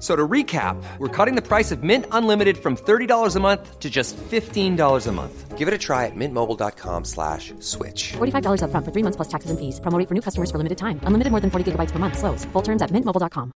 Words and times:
So 0.00 0.16
to 0.16 0.26
recap, 0.26 0.82
we're 0.98 1.08
cutting 1.08 1.34
the 1.36 1.46
price 1.46 1.70
of 1.70 1.82
Mint 1.82 2.06
Unlimited 2.10 2.56
from 2.56 2.74
$30 2.74 3.36
a 3.36 3.40
month 3.40 3.78
to 3.80 3.90
just 3.90 4.16
$15 4.16 5.06
a 5.06 5.12
month. 5.12 5.58
Give 5.58 5.68
it 5.68 5.74
a 5.74 5.78
try 5.78 6.06
at 6.06 6.16
mintmobile.com 6.16 7.04
slash 7.04 7.52
switch. 7.60 8.12
$45 8.16 8.62
upfront 8.64 8.84
for 8.86 8.92
three 8.92 9.02
months 9.04 9.16
plus 9.16 9.28
taxes 9.28 9.50
and 9.50 9.58
fees. 9.60 9.78
Promo 9.80 9.98
rate 9.98 10.08
for 10.08 10.14
new 10.14 10.22
customers 10.22 10.50
for 10.50 10.56
limited 10.56 10.78
time. 10.78 11.00
Unlimited 11.04 11.30
more 11.30 11.40
than 11.40 11.50
40 11.50 11.72
gigabytes 11.72 11.92
per 11.92 11.98
month. 11.98 12.16
Slows. 12.16 12.46
Full 12.54 12.62
terms 12.62 12.80
at 12.80 12.90
mintmobile.com. 12.90 13.52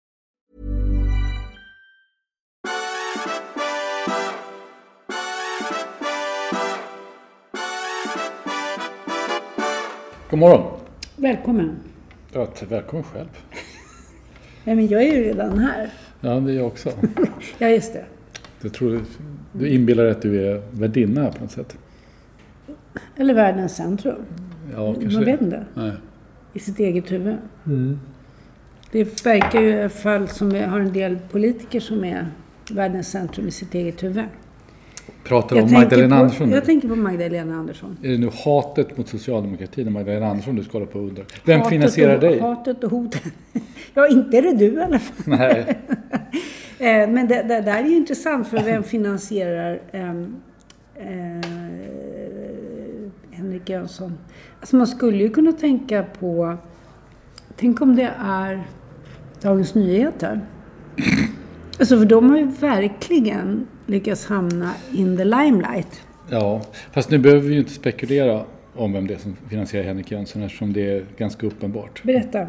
God 10.30 10.40
morgon. 10.40 10.80
Välkommen. 11.18 11.80
Ja, 12.34 12.46
t- 12.46 12.66
välkommen 12.66 13.04
själv. 13.04 13.28
Nej, 14.64 14.76
men 14.76 14.88
jag 14.88 15.04
är 15.04 15.14
ju 15.14 15.24
redan 15.24 15.60
här. 15.60 15.92
Ja, 16.22 16.40
det 16.40 16.52
är 16.52 16.56
jag 16.56 16.68
också. 16.68 16.92
Ja, 17.58 17.70
just 17.70 17.94
det. 17.94 18.06
Jag 18.62 18.74
tror 18.74 18.92
du, 18.92 19.02
du 19.52 19.70
inbillar 19.70 20.04
dig 20.04 20.12
att 20.12 20.22
du 20.22 20.48
är 20.48 20.62
värdinna 20.72 21.22
här 21.22 21.32
på 21.32 21.44
något 21.44 21.52
sätt. 21.52 21.78
Eller 23.16 23.34
världens 23.34 23.76
centrum. 23.76 24.26
Ja, 24.76 24.94
kanske 24.94 25.18
Man 25.18 25.26
vet 25.26 25.42
inte. 25.42 25.66
Nej. 25.74 25.92
I 26.54 26.60
sitt 26.60 26.80
eget 26.80 27.12
huvud. 27.12 27.38
Det 28.92 29.26
verkar 29.26 29.62
ju 29.62 29.70
i 29.70 29.80
alla 29.80 29.90
fall 29.90 30.28
som 30.28 30.50
vi 30.50 30.60
har 30.60 30.80
en 30.80 30.94
del 30.94 31.20
politiker 31.32 31.80
som 31.80 32.04
är 32.04 32.28
världens 32.72 33.12
centrum 33.12 33.48
i 33.48 33.52
sitt 33.52 33.74
eget 33.74 34.04
huvud. 34.04 34.26
Pratar 35.24 35.56
du 35.56 35.62
om 35.62 35.72
Magdalena 35.72 36.16
på, 36.16 36.22
Andersson 36.22 36.50
nu? 36.50 36.56
Jag 36.56 36.66
tänker 36.66 36.88
på 36.88 36.96
Magdalena 36.96 37.56
Andersson. 37.56 37.98
Är 38.04 38.10
det 38.10 38.18
nu 38.18 38.30
hatet 38.46 38.98
mot 38.98 39.08
socialdemokratin 39.08 39.88
och 39.88 39.94
Magdalena 39.94 40.28
Andersson 40.28 40.56
du 40.56 40.64
ska 40.64 40.78
hålla 40.78 40.86
på 40.86 41.00
och 41.00 41.08
undra? 41.08 41.24
Vem 41.46 41.60
Hatet 41.60 41.70
finansierar 41.70 42.16
och, 42.16 42.22
dig? 42.22 42.40
Hatet 42.40 42.84
och 42.84 42.92
hotet. 42.92 43.24
Ja, 43.94 44.08
inte 44.08 44.38
är 44.38 44.42
det 44.42 44.54
du 44.54 44.74
i 44.74 44.80
alla 44.80 45.00
fall. 45.00 45.38
Nej. 45.38 45.80
Eh, 46.82 47.10
Men 47.10 47.28
det, 47.28 47.44
det 47.44 47.62
där 47.62 47.84
är 47.84 47.88
ju 47.88 47.96
intressant 47.96 48.48
för 48.48 48.64
vem 48.64 48.84
finansierar 48.84 49.82
ehm, 49.92 50.36
eh, 50.96 51.50
Henrik 53.32 53.70
Jönsson? 53.70 54.18
Alltså 54.60 54.76
man 54.76 54.88
skulle 54.88 55.18
ju 55.18 55.30
kunna 55.30 55.52
tänka 55.52 56.04
på, 56.04 56.58
tänk 57.56 57.82
om 57.82 57.96
det 57.96 58.12
är 58.20 58.64
Dagens 59.42 59.76
Nyheter. 59.76 60.42
Alltså 61.80 61.98
för 61.98 62.06
de 62.06 62.30
har 62.30 62.38
ju 62.38 62.46
verkligen 62.46 63.68
lyckats 63.86 64.26
hamna 64.26 64.72
in 64.92 65.18
the 65.18 65.24
limelight. 65.26 66.02
Ja, 66.30 66.62
fast 66.92 67.10
nu 67.10 67.18
behöver 67.18 67.42
vi 67.42 67.54
ju 67.54 67.60
inte 67.60 67.72
spekulera 67.72 68.42
om 68.76 68.94
vem 68.94 69.08
det 69.08 69.14
är 69.14 69.18
som 69.18 69.36
finansierar 69.50 69.86
Henrik 69.86 70.12
Jönsson 70.12 70.44
eftersom 70.44 70.74
det 70.74 70.92
är 70.98 71.06
ganska 71.18 71.48
uppenbart. 71.48 72.04
Berätta. 72.04 72.48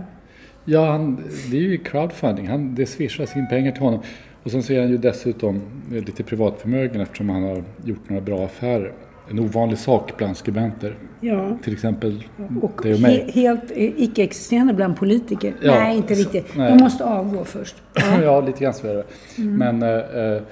Ja, 0.65 0.91
han, 0.91 1.17
det 1.51 1.57
är 1.57 1.61
ju 1.61 1.79
crowdfunding. 1.79 2.49
Han, 2.49 2.75
det 2.75 2.87
swishas 2.87 3.37
in 3.37 3.49
pengar 3.49 3.73
till 3.73 3.83
honom. 3.83 4.01
Och 4.43 4.51
sen 4.51 4.63
så 4.63 4.73
är 4.73 4.81
han 4.81 4.89
ju 4.91 4.97
dessutom 4.99 5.61
lite 5.91 6.23
privatförmögen 6.23 7.01
eftersom 7.01 7.29
han 7.31 7.43
har 7.43 7.63
gjort 7.85 8.09
några 8.09 8.23
bra 8.23 8.45
affärer. 8.45 8.93
En 9.31 9.39
ovanlig 9.39 9.79
sak 9.79 10.13
bland 10.17 10.37
skribenter. 10.37 10.95
Ja. 11.21 11.59
Till 11.65 11.73
exempel 11.73 12.25
Och 12.63 12.81
dig 12.83 12.95
och 12.95 13.01
mig. 13.01 13.31
he, 13.35 13.41
helt 13.41 13.71
eh, 13.71 13.91
icke-existerande 14.03 14.75
bland 14.75 14.97
politiker. 14.97 15.55
Ja, 15.63 15.75
nej, 15.75 15.97
inte 15.97 16.15
så- 16.17 16.21
riktigt. 16.23 16.57
nej. 16.57 16.73
De 16.77 16.83
måste 16.85 17.05
avgå 17.05 17.45
först. 17.45 17.77
Ja, 18.23 18.41
lite 18.41 18.61
grann 18.65 18.75
så 18.75 18.87
är 18.87 18.95
det. 18.95 19.05
Mm. 19.39 19.57
Men 19.57 19.83
eh, 19.83 19.89
eh, 20.35 20.43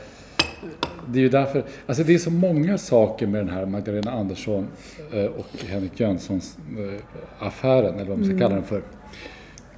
det 1.07 1.19
är 1.19 1.23
ju 1.23 1.29
därför, 1.29 1.65
alltså 1.87 2.05
det 2.05 2.15
är 2.15 2.19
så 2.19 2.31
många 2.31 2.79
saker 2.79 3.27
med 3.27 3.41
den 3.47 3.55
här 3.55 3.67
Magdalena 3.67 4.11
Andersson 4.11 4.67
eh, 5.13 5.25
och 5.25 5.47
Henrik 5.69 6.01
Jönssons 6.01 6.59
eh, 6.79 7.47
affären, 7.47 7.95
eller 7.95 8.09
vad 8.09 8.19
man 8.19 8.25
ska 8.25 8.35
Mm. 8.35 8.39
kalla 8.39 8.55
den 8.55 8.65
för, 8.65 8.83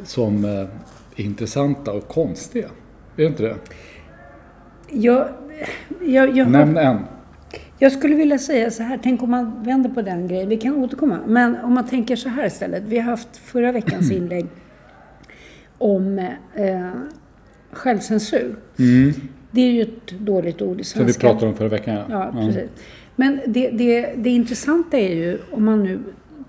som 0.05 0.45
eh, 0.45 0.51
är 0.51 0.69
intressanta 1.17 1.93
och 1.93 2.09
konstiga. 2.09 2.67
Är 2.67 2.71
det 3.17 3.25
inte 3.25 3.43
det? 3.43 3.57
Jag, 4.91 5.29
jag, 6.01 6.37
jag, 6.37 6.51
Nämn 6.51 6.77
en. 6.77 6.99
Jag 7.79 7.93
skulle 7.93 8.15
vilja 8.15 8.39
säga 8.39 8.71
så 8.71 8.83
här, 8.83 8.99
tänk 9.03 9.23
om 9.23 9.31
man 9.31 9.65
vänder 9.65 9.91
på 9.91 10.03
den 10.03 10.29
grejen, 10.29 10.49
vi 10.49 10.57
kan 10.57 10.75
återkomma. 10.77 11.19
Men 11.27 11.57
om 11.57 11.75
man 11.75 11.87
tänker 11.87 12.17
så 12.17 12.29
här 12.29 12.47
istället, 12.47 12.83
vi 12.83 12.99
har 12.99 13.11
haft 13.11 13.37
förra 13.37 13.73
veckans 13.73 14.11
inlägg 14.11 14.47
om 15.79 16.19
eh, 16.55 16.91
självcensur. 17.73 18.57
Det 19.51 19.61
är 19.61 19.71
ju 19.73 19.83
ett 19.83 20.11
dåligt 20.11 20.63
ord 20.63 20.81
i 20.81 20.85
Som 20.85 21.07
vi 21.07 21.13
svenska. 21.13 21.29
pratade 21.29 21.47
om 21.47 21.57
förra 21.57 21.69
veckan. 21.69 22.05
Ja, 22.11 22.33
precis. 22.33 22.71
Men 23.17 23.41
det, 23.47 23.71
det, 23.71 24.15
det 24.17 24.31
intressanta 24.31 24.99
är 24.99 25.15
ju, 25.15 25.39
om 25.51 25.65
man 25.65 25.83
nu 25.83 26.01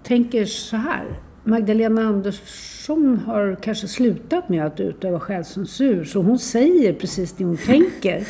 tänker 0.03 0.45
så 0.45 0.77
här. 0.77 1.03
Magdalena 1.43 2.01
Andersson 2.01 3.21
har 3.25 3.57
kanske 3.61 3.87
slutat 3.87 4.49
med 4.49 4.65
att 4.65 4.79
utöva 4.79 5.19
självcensur, 5.19 6.03
så 6.03 6.21
hon 6.21 6.39
säger 6.39 6.93
precis 6.93 7.33
det 7.33 7.43
hon 7.43 7.57
tänker. 7.57 8.27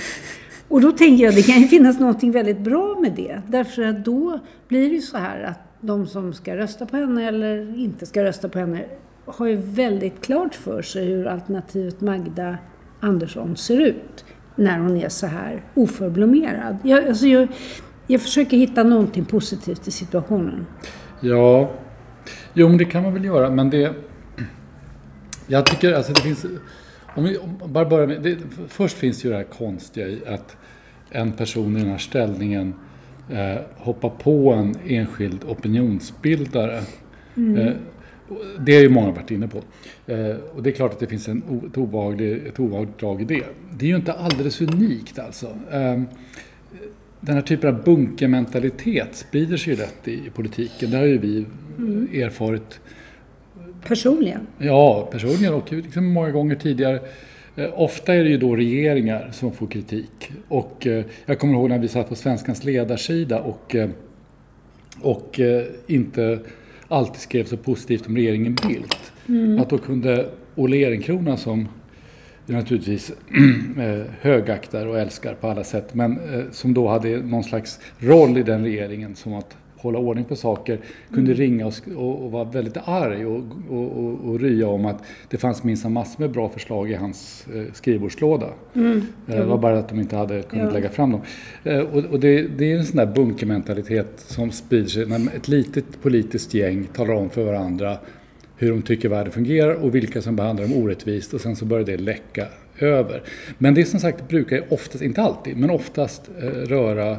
Och 0.68 0.82
då 0.82 0.92
tänker 0.92 1.24
jag, 1.24 1.36
det 1.36 1.44
kan 1.44 1.62
ju 1.62 1.68
finnas 1.68 2.00
något 2.00 2.24
väldigt 2.24 2.60
bra 2.60 3.00
med 3.00 3.12
det. 3.12 3.42
Därför 3.48 3.84
att 3.84 4.06
då 4.06 4.40
blir 4.68 4.90
det 4.90 4.96
ju 4.96 5.02
så 5.02 5.18
här 5.18 5.44
att 5.44 5.60
de 5.82 6.08
som 6.08 6.34
ska 6.34 6.58
rösta 6.58 6.86
på 6.86 6.98
henne 6.98 7.28
eller 7.28 7.80
inte 7.80 8.06
ska 8.06 8.24
rösta 8.24 8.50
på 8.50 8.60
henne 8.60 8.86
har 9.26 9.48
ju 9.48 9.56
väldigt 9.56 10.22
klart 10.22 10.56
för 10.56 10.82
sig 10.82 11.06
hur 11.06 11.28
alternativet 11.28 12.02
Magda 12.02 12.58
Andersson 13.00 13.58
ser 13.58 13.82
ut 13.82 14.26
när 14.56 14.80
hon 14.80 14.98
är 14.98 15.10
så 15.10 15.28
här 15.28 15.64
oförblommerad. 15.74 16.78
Jag, 16.84 17.08
alltså 17.08 17.28
jag, 17.28 17.48
jag 18.08 18.22
försöker 18.22 18.58
hitta 18.58 18.84
någonting 18.84 19.26
positivt 19.26 19.88
i 19.88 19.92
situationen. 19.92 20.66
Ja, 21.20 21.72
jo 22.54 22.70
men 22.70 22.78
det 22.78 22.86
kan 22.86 23.04
man 23.04 23.14
väl 23.14 23.26
göra, 23.26 23.50
men 23.50 23.70
det... 23.70 23.94
Jag 25.48 25.66
tycker 25.66 25.94
alltså 25.94 26.14
det 26.14 26.22
finns... 26.22 26.46
Om 27.16 27.24
vi 27.24 27.38
om, 27.38 27.60
bara 27.66 27.86
börjar 27.86 28.08
med... 28.08 28.22
Det, 28.22 28.38
först 28.68 28.98
finns 28.98 29.26
ju 29.26 29.30
det 29.30 29.36
här 29.36 29.44
konstiga 29.44 30.08
i 30.08 30.22
att 30.28 30.58
en 31.10 31.32
person 31.32 31.78
i 31.78 31.80
den 31.80 31.90
här 31.90 31.98
ställningen 31.98 32.74
eh, 33.30 33.62
hoppar 33.76 34.10
på 34.10 34.54
en 34.54 34.76
enskild 34.88 35.44
opinionsbildare. 35.44 36.82
Eh, 37.36 37.74
och 38.28 38.62
det 38.66 38.76
har 38.76 38.82
ju 38.82 38.90
många 38.90 39.12
varit 39.12 39.32
inne 39.32 39.48
på. 39.48 39.58
Eh, 40.12 40.36
och 40.56 40.64
det 40.64 40.70
är 40.70 40.74
klart 40.74 40.92
att 40.92 41.00
det 41.00 41.08
finns 41.08 41.28
en, 41.28 41.68
ett, 41.72 41.78
obehaglig, 41.78 42.48
ett 42.48 42.60
obehagligt 42.60 43.00
drag 43.00 43.22
i 43.22 43.26
det. 43.26 43.44
Det 43.74 43.86
är 43.86 43.90
ju 43.90 43.96
inte 43.96 44.14
alldeles 44.14 44.62
unikt 44.62 45.20
alltså. 45.20 45.46
Eh, 45.72 46.02
den 47.20 47.36
här 47.36 47.42
typen 47.42 47.76
av 47.76 47.84
bunkermentalitet 47.84 49.16
sprider 49.16 49.58
sig 49.58 49.74
ju 49.74 49.80
lätt 49.80 50.08
i, 50.08 50.14
i 50.14 50.30
politiken. 50.34 50.92
Det 50.92 50.98
har 50.98 51.06
ju 51.06 51.18
vi 51.18 51.46
erfarit 52.14 52.80
Personligen. 53.88 54.48
Ja, 54.58 55.10
personligen 55.12 55.54
och 55.54 55.72
liksom 55.72 56.06
många 56.06 56.32
gånger 56.32 56.56
tidigare. 56.56 57.00
Eh, 57.56 57.70
ofta 57.74 58.14
är 58.14 58.24
det 58.24 58.30
ju 58.30 58.38
då 58.38 58.56
regeringar 58.56 59.30
som 59.32 59.52
får 59.52 59.68
kritik. 59.68 60.32
Och 60.48 60.88
eh, 60.88 61.06
jag 61.26 61.40
kommer 61.40 61.54
ihåg 61.54 61.70
när 61.70 61.80
vi 61.80 61.88
satt 61.88 62.10
på 62.10 62.16
Svenskans 62.16 62.64
ledarsida 62.64 63.40
och, 63.40 63.76
eh, 63.76 63.90
och 65.02 65.40
inte 65.88 66.40
alltid 66.88 67.22
skrev 67.22 67.44
så 67.44 67.58
positivt 67.58 68.08
om 68.08 68.16
regeringen 68.16 68.56
Bildt. 68.68 69.12
Att 69.62 69.70
då 69.70 69.78
kunde 69.78 70.30
Olle 70.56 70.78
Ehrenkrona 70.78 71.38
som 71.38 71.68
vi 72.46 72.54
naturligtvis 72.54 73.12
högaktar 74.22 74.88
och 74.88 75.00
älskar 75.00 75.34
på 75.34 75.48
alla 75.48 75.64
sätt, 75.64 75.94
men 75.94 76.20
som 76.52 76.74
då 76.74 76.88
hade 76.88 77.18
någon 77.18 77.44
slags 77.44 77.80
roll 78.00 78.38
i 78.38 78.44
den 78.44 78.64
regeringen 78.64 79.16
som 79.16 79.34
att 79.34 79.58
hålla 79.84 80.00
ordning 80.00 80.26
på 80.26 80.36
saker, 80.36 80.80
kunde 81.14 81.34
ringa 81.34 81.68
och, 81.68 81.74
och, 81.96 82.26
och 82.26 82.32
vara 82.32 82.44
väldigt 82.44 82.78
arg 82.86 83.26
och, 83.26 83.44
och, 83.70 84.20
och, 84.30 84.40
rya 84.40 84.68
om 84.68 84.86
att 84.86 85.04
det 85.30 85.38
fanns 85.38 85.64
minsann 85.64 85.94
massor 85.94 86.22
med 86.22 86.32
bra 86.32 86.50
förslag 86.50 86.92
i 86.92 86.94
hans 86.94 87.48
eh, 87.56 87.64
skrivbordslåda. 87.74 88.48
Eh, 88.74 88.82
Det 89.26 89.46
var 89.46 89.58
bara 89.58 89.80
att 89.80 89.90
de 89.90 90.00
inte 90.00 90.16
hade 90.16 90.42
kunnat 90.42 90.66
Ja. 90.66 90.72
lägga 90.74 90.90
fram 90.90 91.12
dem. 91.12 91.22
Eh, 91.64 91.80
och 92.12 92.20
det, 92.20 92.48
det 92.58 92.72
är 92.72 92.78
en 92.78 92.86
sån 92.86 92.98
där 92.98 93.06
bunkermentalitet 93.06 94.08
som 94.18 94.52
sprider 94.52 94.88
sig 94.90 95.06
när 95.06 95.36
ett 95.36 95.48
litet 95.48 96.02
politiskt 96.02 96.54
gäng 96.54 96.88
talar 96.94 97.14
om 97.14 97.30
för 97.30 97.44
varandra 97.44 97.98
hur 98.58 98.70
de 98.70 98.82
tycker 98.82 99.10
världen 99.10 99.32
fungerar 99.34 99.74
och 99.74 99.96
vilka 99.96 100.22
som 100.22 100.36
behandlar 100.36 100.68
dem 100.68 100.74
orättvist 100.84 101.34
och 101.34 101.42
sen 101.42 101.56
så 101.56 101.66
börjar 101.66 101.86
det 101.86 101.98
läcka 101.98 102.48
över. 102.80 103.24
Men 103.58 103.74
det 103.74 103.86
som 103.86 104.00
sagt 104.00 104.28
brukar 104.28 104.74
oftast, 104.74 105.04
inte 105.04 105.22
alltid, 105.22 105.58
men 105.58 105.70
oftast 105.70 106.30
eh, 106.42 106.46
röra 106.48 107.18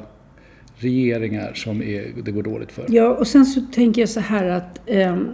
regeringar 0.76 1.52
som 1.54 1.82
är, 1.82 2.06
det 2.24 2.30
går 2.30 2.42
dåligt 2.42 2.72
för. 2.72 2.84
Ja, 2.88 3.08
och 3.14 3.26
sen 3.26 3.44
så 3.46 3.60
tänker 3.60 4.02
jag 4.02 4.08
så 4.08 4.20
här 4.20 4.44
att 4.48 4.80
ehm, 4.86 5.28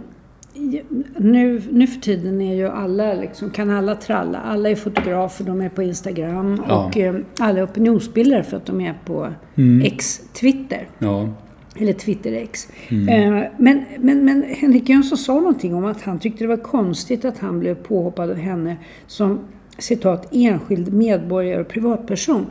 nu, 1.17 1.61
nu 1.71 1.87
för 1.87 2.01
tiden 2.01 2.41
är 2.41 2.55
ju 2.55 2.67
alla, 2.67 3.13
liksom, 3.13 3.49
kan 3.49 3.69
alla 3.69 3.95
tralla. 3.95 4.37
Alla 4.39 4.69
är 4.69 4.75
fotografer, 4.75 5.43
de 5.45 5.61
är 5.61 5.69
på 5.69 5.83
Instagram 5.83 6.61
Ja. 6.67 6.85
och 6.85 6.97
ehm, 6.97 7.25
alla 7.39 7.59
är 7.59 7.65
opinionsbildare 7.65 8.43
för 8.43 8.57
att 8.57 8.65
de 8.65 8.81
är 8.81 8.93
på 9.05 9.27
Mm. 9.55 9.81
X, 9.85 10.21
Twitter. 10.33 10.87
Ja, 10.99 11.29
Eller 11.79 11.93
Twitter-X. 11.93 12.67
Mm. 12.89 13.09
Eh, 13.33 13.49
men, 13.57 13.83
men, 13.99 14.25
men 14.25 14.43
Henrik 14.47 14.89
Jönsson 14.89 15.17
sa 15.17 15.33
någonting 15.33 15.75
om 15.75 15.85
att 15.85 16.01
han 16.01 16.19
tyckte 16.19 16.43
det 16.43 16.47
var 16.47 16.57
konstigt 16.57 17.25
att 17.25 17.37
han 17.37 17.59
blev 17.59 17.75
påhoppad 17.75 18.29
av 18.29 18.35
henne 18.35 18.77
som 19.07 19.39
citat 19.77 20.27
enskild 20.31 20.93
medborgare 20.93 21.61
och 21.61 21.67
privatperson. 21.67 22.45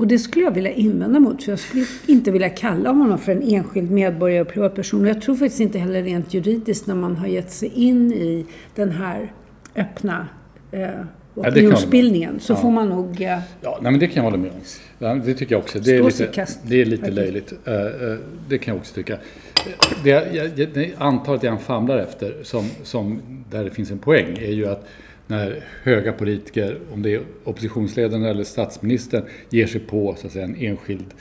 Och 0.00 0.06
det 0.06 0.18
skulle 0.18 0.44
jag 0.44 0.54
vilja 0.54 0.70
invända 0.72 1.20
mot 1.20 1.42
för 1.42 1.52
jag 1.52 1.58
skulle 1.58 1.84
inte 2.06 2.30
vilja 2.30 2.48
kalla 2.48 2.90
honom 2.90 3.18
för 3.18 3.32
en 3.32 3.42
enskild 3.42 3.90
medborgare 3.90 4.40
och 4.40 4.48
privatperson. 4.48 5.06
Jag 5.06 5.22
tror 5.22 5.34
faktiskt 5.36 5.60
inte 5.60 5.78
heller 5.78 6.02
rent 6.02 6.34
juridiskt 6.34 6.86
när 6.86 6.94
man 6.94 7.16
har 7.16 7.26
gett 7.26 7.50
sig 7.50 7.68
in 7.74 8.12
i 8.12 8.46
den 8.74 8.90
här 8.90 9.32
öppna 9.76 10.28
eh, 10.72 10.88
opinionsbildningen 11.34 12.40
så 12.40 12.52
Ja. 12.52 12.56
får 12.56 12.70
man 12.70 12.88
nog... 12.88 13.20
Eh, 13.22 13.38
ja 13.62 13.78
nej, 13.82 13.90
men 13.92 14.00
det 14.00 14.06
kan 14.06 14.16
jag 14.16 14.22
hålla 14.30 14.36
med 14.42 14.50
om. 14.50 14.56
Ja, 14.98 15.14
det 15.14 15.34
tycker 15.34 15.54
jag 15.54 15.62
också. 15.62 15.78
Det 15.78 15.96
är 15.96 16.02
lite, 16.02 16.46
det 16.62 16.80
är 16.80 16.84
lite 16.84 17.10
löjligt. 17.10 17.52
Eh, 17.64 17.74
eh, 17.74 17.90
Det 18.48 18.58
kan 18.58 18.74
jag 18.74 18.80
också 18.80 18.94
tycka. 18.94 19.16
Det 20.04 20.10
jag, 20.10 20.34
jag, 20.56 20.68
det 20.74 20.90
antar 20.98 21.34
att 21.34 21.42
jag 21.42 21.60
famlar 21.60 21.98
efter, 21.98 22.34
som, 22.42 22.64
som, 22.82 23.20
där 23.50 23.64
det 23.64 23.70
finns 23.70 23.90
en 23.90 23.98
poäng, 23.98 24.38
är 24.38 24.52
ju 24.52 24.66
att 24.66 24.86
när 25.30 25.64
höga 25.82 26.12
politiker, 26.12 26.78
om 26.92 27.02
det 27.02 27.14
är 27.14 27.22
oppositionsledaren 27.44 28.24
eller 28.24 28.44
statsministern, 28.44 29.22
ger 29.50 29.66
sig 29.66 29.80
på 29.80 30.14
så 30.18 30.26
att 30.26 30.32
säga, 30.32 30.44
en 30.44 30.56
enskild 30.56 31.14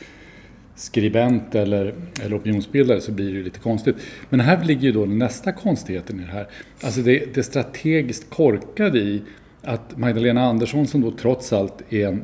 skribent 0.76 1.56
eller, 1.56 1.94
eller 2.24 2.38
opinionsbildare 2.38 3.02
så 3.02 3.12
blir 3.12 3.26
det 3.26 3.38
ju 3.38 3.44
lite 3.44 3.60
konstigt. 3.60 3.96
Men 4.30 4.40
här 4.40 4.64
ligger 4.64 4.82
ju 4.82 4.92
då 4.92 5.06
nästa 5.06 5.52
konstigheten 5.52 6.20
i 6.20 6.22
det 6.22 6.32
här. 6.32 6.48
Alltså 6.82 7.02
det, 7.02 7.36
det 7.36 7.44
strategiskt 7.44 8.30
korkade 8.30 9.00
i 9.00 9.22
att 9.62 9.98
Magdalena 9.98 10.42
Andersson 10.42 10.88
som 10.88 11.02
då 11.02 11.12
trots 11.12 11.54
allt 11.54 11.94
är 11.94 12.08
en 12.08 12.22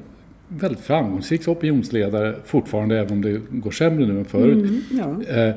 väldigt 0.48 0.80
framgångsrik 0.80 1.48
opinionsledare 1.48 2.36
fortfarande, 2.46 3.00
även 3.00 3.12
om 3.12 3.22
det 3.22 3.42
går 3.50 3.72
sämre 3.72 4.06
nu 4.06 4.20
än 4.20 4.26
förut, 4.26 4.84
ja. 4.92 5.34
eh, 5.34 5.56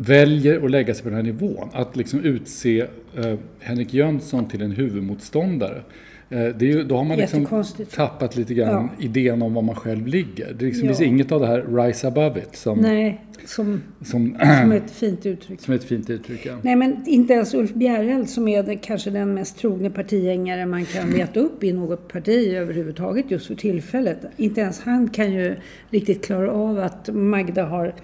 väljer 0.00 0.64
att 0.64 0.70
lägga 0.70 0.94
sig 0.94 1.02
på 1.02 1.08
den 1.08 1.16
här 1.16 1.22
nivån. 1.22 1.68
Att 1.72 1.96
liksom 1.96 2.20
utse 2.20 2.80
eh, 3.16 3.34
Henrik 3.60 3.94
Jönsson 3.94 4.48
till 4.48 4.62
en 4.62 4.70
huvudmotståndare. 4.70 5.82
Eh, 6.30 6.38
det 6.38 6.62
är 6.64 6.72
ju, 6.76 6.84
då 6.84 6.96
har 6.96 7.04
man 7.04 7.16
liksom 7.16 7.64
tappat 7.94 8.36
lite 8.36 8.54
grann 8.54 8.88
idén 9.00 9.42
om 9.42 9.54
var 9.54 9.62
man 9.62 9.74
själv 9.74 10.06
ligger. 10.06 10.52
Det 10.58 10.64
liksom 10.64 10.88
Ja. 10.88 10.94
finns 10.94 11.00
inget 11.08 11.32
av 11.32 11.40
det 11.40 11.46
här 11.46 11.64
rise 11.86 12.08
above 12.08 12.40
it 12.40 12.56
som, 12.56 12.78
Nej, 12.78 13.20
som, 13.46 13.82
som, 14.04 14.36
som 14.62 14.72
ett 14.72 14.90
fint 14.90 15.26
uttryck. 15.26 15.60
som 15.60 15.74
ett 15.74 15.84
fint 15.84 16.10
uttryck. 16.10 16.46
Ja. 16.46 16.52
Nej, 16.62 16.76
men 16.76 16.96
inte 17.06 17.32
ens 17.32 17.54
Ulf 17.54 17.74
Bjereld 17.74 18.28
som 18.28 18.48
är 18.48 18.62
det, 18.62 18.76
kanske 18.76 19.10
den 19.10 19.34
mest 19.34 19.58
trogne 19.58 19.90
partigängare 19.90 20.66
man 20.66 20.84
kan 20.84 21.10
leta 21.10 21.40
upp 21.40 21.64
i 21.64 21.72
något 21.72 22.08
parti 22.12 22.54
överhuvudtaget 22.54 23.30
just 23.30 23.46
för 23.46 23.54
tillfället. 23.54 24.18
Inte 24.36 24.60
ens 24.60 24.80
han 24.80 25.08
kan 25.08 25.32
ju 25.32 25.56
riktigt 25.90 26.24
klara 26.24 26.50
av 26.52 26.78
att 26.78 27.08
Magda 27.14 27.64
har 27.64 27.94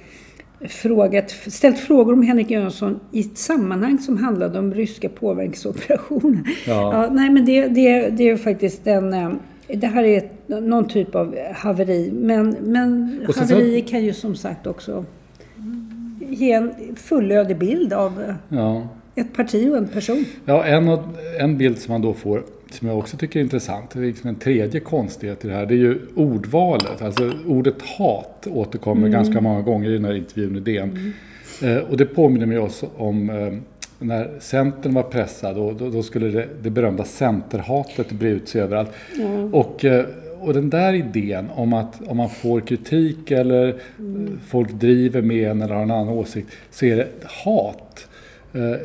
frågat, 0.69 1.31
ställt 1.31 1.79
frågor 1.79 2.13
om 2.13 2.23
Henrik 2.23 2.51
Jönsson 2.51 3.01
i 3.13 3.21
ett 3.21 3.39
sammanhang 3.39 3.99
som 3.99 4.17
handlade 4.19 4.59
om 4.59 4.75
ryska 4.75 5.09
påverkansoperationer. 5.09 6.43
Ja. 6.67 7.09
nej, 7.13 7.31
men 7.31 7.45
det, 7.45 7.67
det, 7.69 8.09
det 8.09 8.29
är 8.31 8.37
faktiskt 8.37 8.87
en... 8.87 9.13
eh, 9.15 9.31
Det 9.75 9.87
här 9.87 10.05
är 10.05 10.23
någon 10.61 10.89
typ 10.89 11.15
av 11.15 11.37
haveri. 11.55 12.11
Men, 12.15 12.57
men 12.63 13.21
sen 13.35 13.49
så- 13.49 13.55
haverier 13.55 13.81
kan 13.87 14.05
ju 14.05 14.13
som 14.13 14.37
sagt 14.37 14.67
också 14.67 15.05
ge 16.29 16.53
en 16.53 16.71
fullödig 16.97 17.59
bild 17.59 17.93
av 17.93 18.23
eh, 18.29 18.35
Ja. 18.59 18.89
ett 19.15 19.33
parti 19.37 19.71
och 19.71 19.77
en 19.77 19.89
person. 19.89 20.25
Ja, 20.45 20.65
en, 20.65 20.99
en 21.41 21.59
bild 21.59 21.79
som 21.79 21.93
man 21.93 22.03
då 22.03 22.13
får, 22.15 22.43
som 22.75 22.89
jag 22.89 22.99
också 22.99 23.17
tycker 23.17 23.41
är 23.41 23.45
intressant, 23.45 23.91
det 23.91 23.99
är 23.99 24.03
liksom 24.03 24.29
en 24.29 24.35
tredje 24.37 24.81
konstighet 24.81 25.45
i 25.45 25.49
det 25.49 25.55
här, 25.55 25.67
det 25.67 25.75
är 25.75 25.79
ju 25.79 25.99
ordvalet. 26.15 27.03
Alltså 27.03 27.33
ordet 27.47 27.83
hat 27.83 28.47
återkommer 28.51 29.09
ganska 29.09 29.41
många 29.41 29.61
gånger 29.63 29.91
i 29.91 29.93
den 29.93 30.05
här 30.05 30.15
intervjun 30.15 30.57
i 30.57 30.61
DN. 30.61 31.13
Eh, 31.63 31.77
och 31.77 31.97
det 31.97 32.05
påminner 32.07 32.47
mig 32.47 32.59
också 32.59 32.89
om 32.97 33.31
eh, 33.31 33.53
när 33.99 34.31
Centern 34.41 34.95
var 34.95 35.03
pressad 35.03 35.59
och 35.59 35.75
då, 35.75 35.91
då 35.91 36.03
skulle 36.03 36.29
det, 36.29 36.49
det 36.63 36.71
berömda 36.71 37.05
Centerhatet 37.05 38.13
bre 38.13 38.29
ut 38.29 38.49
sig 38.49 38.61
överallt. 38.61 38.91
Och, 39.53 39.85
eh, 39.85 40.05
och 40.41 40.55
den 40.55 40.71
där 40.71 40.93
idén 40.93 41.47
om 41.55 41.73
att 41.73 42.09
om 42.09 42.17
man 42.17 42.31
får 42.31 42.61
kritik 42.61 43.31
eller 43.31 43.69
eh, 43.69 43.75
folk 44.47 44.71
driver 44.73 45.23
med 45.23 45.51
en 45.51 45.63
eller 45.63 45.75
har 45.75 45.83
en 45.83 45.91
annan 45.91 46.09
åsikt 46.09 46.49
så 46.71 46.87
är 46.87 46.97
det 46.97 47.09
hat. 47.45 48.09
Eh, 48.53 48.81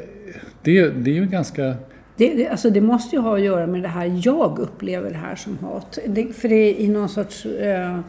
Det, 0.64 0.90
det 0.90 1.12
är 1.12 1.16
ju 1.16 1.26
ganska... 1.26 1.74
Det, 2.20 2.34
det, 2.34 2.48
alltså 2.48 2.70
det 2.70 2.82
måste 2.82 3.16
ju 3.16 3.22
ha 3.22 3.36
att 3.36 3.44
göra 3.44 3.68
med 3.68 3.82
det 3.82 3.88
här 3.88 4.22
jag 4.24 4.60
upplever 4.60 5.10
det 5.10 5.18
här 5.18 5.36
som 5.36 5.58
hat. 5.58 6.00
Det, 6.08 6.34
för 6.34 6.50
det 6.50 6.56
är 6.56 6.74
i 6.74 6.88
någon 6.88 7.10
sorts 7.10 7.46
eh, 7.46 8.00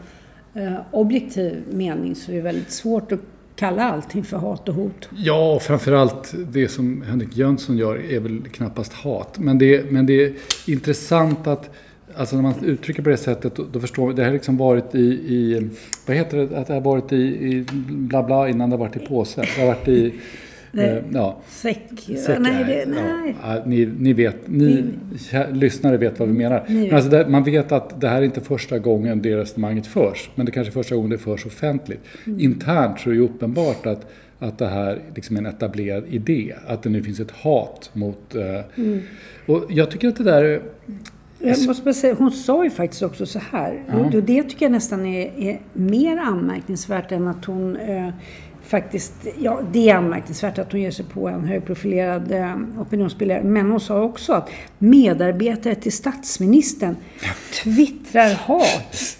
eh, 0.53 0.73
objektiv 0.91 1.63
mening 1.71 2.15
så 2.15 2.31
är 2.31 2.35
det 2.35 2.41
väldigt 2.41 2.71
svårt 2.71 3.11
att 3.11 3.19
kalla 3.55 3.83
allting 3.83 4.23
för 4.23 4.37
hat 4.37 4.69
och 4.69 4.75
hot. 4.75 5.09
Ja, 5.15 5.55
och 5.55 5.61
framförallt 5.61 6.33
det 6.37 6.67
som 6.67 7.01
Henrik 7.01 7.37
Jönsson 7.37 7.77
gör 7.77 8.11
är 8.11 8.19
väl 8.19 8.41
knappast 8.51 8.93
hat. 8.93 9.39
Men 9.39 9.57
det, 9.57 9.91
men 9.91 10.05
det 10.05 10.23
är 10.23 10.33
intressant 10.67 11.47
att 11.47 11.69
Alltså 12.15 12.35
när 12.35 12.43
man 12.43 12.53
uttrycker 12.63 13.03
på 13.03 13.09
det 13.09 13.17
sättet, 13.17 13.59
då, 13.71 13.79
förstår 13.79 14.05
man. 14.05 14.15
Det 14.15 14.23
har 14.23 14.31
liksom 14.31 14.57
varit 14.57 14.95
i, 14.95 14.99
i, 15.09 15.69
vad 16.07 16.17
heter 16.17 16.37
det, 16.37 16.57
att 16.57 16.67
det 16.67 16.73
har 16.73 16.81
varit 16.81 17.13
i, 17.13 17.15
i 17.15 17.65
bla 17.89 18.23
bla 18.23 18.49
innan 18.49 18.69
det 18.69 18.75
har 18.75 18.85
varit 18.85 18.95
i 18.95 18.99
påse. 18.99 19.41
Det 19.41 19.61
har 19.61 19.67
varit 19.67 19.87
i, 19.87 20.13
eh, 20.77 20.97
ja. 21.13 21.41
Säck. 21.49 21.89
Säck, 22.25 22.39
nej, 22.39 22.63
det, 22.63 22.79
ja. 22.79 23.01
nej. 23.03 23.35
Ja, 23.43 23.61
ni, 23.65 23.85
ni 23.99 24.13
vet, 24.13 24.35
ni 24.47 24.83
kä- 25.15 25.53
lyssnare 25.53 25.97
vet 25.97 26.19
vad 26.19 26.27
vi 26.27 26.33
menar. 26.33 26.65
Ni 26.67 26.83
vet. 26.85 26.93
Alltså 26.93 27.09
det, 27.09 27.27
man 27.27 27.43
vet 27.43 27.71
att 27.71 28.01
det 28.01 28.07
här 28.07 28.17
är 28.17 28.25
inte 28.25 28.41
första 28.41 28.79
gången 28.79 29.21
det 29.21 29.37
resonemanget 29.37 29.87
förs, 29.87 30.29
men 30.35 30.45
det 30.45 30.51
kanske 30.51 30.71
är 30.71 30.73
första 30.73 30.95
gången 30.95 31.09
det 31.09 31.17
förs 31.17 31.45
offentligt. 31.45 32.01
Mm. 32.25 32.39
Internt 32.39 32.99
så 32.99 33.09
är 33.09 33.13
det 33.13 33.19
uppenbart 33.19 33.85
att, 33.85 34.11
att 34.39 34.57
det 34.57 34.67
här 34.67 34.99
liksom 35.15 35.35
är 35.35 35.39
en 35.39 35.45
etablerad 35.45 36.03
idé, 36.09 36.53
att 36.67 36.83
det 36.83 36.89
nu 36.89 37.03
finns 37.03 37.19
ett 37.19 37.31
hat 37.31 37.89
mot... 37.93 38.35
Eh, 38.35 38.41
Mm. 38.75 38.99
Och 39.45 39.65
jag 39.69 39.91
tycker 39.91 40.07
att 40.07 40.15
det 40.15 40.23
där... 40.23 40.43
är- 40.43 40.61
Jag 41.39 41.67
måste 41.67 41.83
bara 41.83 41.93
säga, 41.93 42.13
hon 42.17 42.31
sa 42.31 42.63
ju 42.63 42.69
faktiskt 42.69 43.03
också 43.03 43.25
så 43.25 43.39
här. 43.51 43.83
Och, 43.93 44.15
och 44.15 44.23
det 44.23 44.43
tycker 44.43 44.65
jag 44.65 44.71
nästan 44.71 45.05
är, 45.05 45.31
är 45.37 45.59
mer 45.73 46.17
anmärkningsvärt 46.17 47.11
än 47.11 47.27
att 47.27 47.45
hon 47.45 47.75
eh, 47.77 48.09
faktiskt... 48.71 49.13
Ja, 49.39 49.61
det 49.71 49.89
är 49.89 49.95
anmärkningsvärt 49.95 50.59
att 50.59 50.71
hon 50.71 50.81
ger 50.81 50.91
sig 50.91 51.05
på 51.05 51.27
en 51.27 51.45
högprofilerad 51.45 52.31
eh, 52.31 52.55
opinionsbildare. 52.79 53.43
Men 53.43 53.71
hon 53.71 53.79
sa 53.79 54.01
också 54.01 54.33
att 54.33 54.49
medarbetare 54.77 55.75
till 55.75 55.91
statsministern 55.91 56.95
twittrar 57.63 58.33
hat 58.33 59.17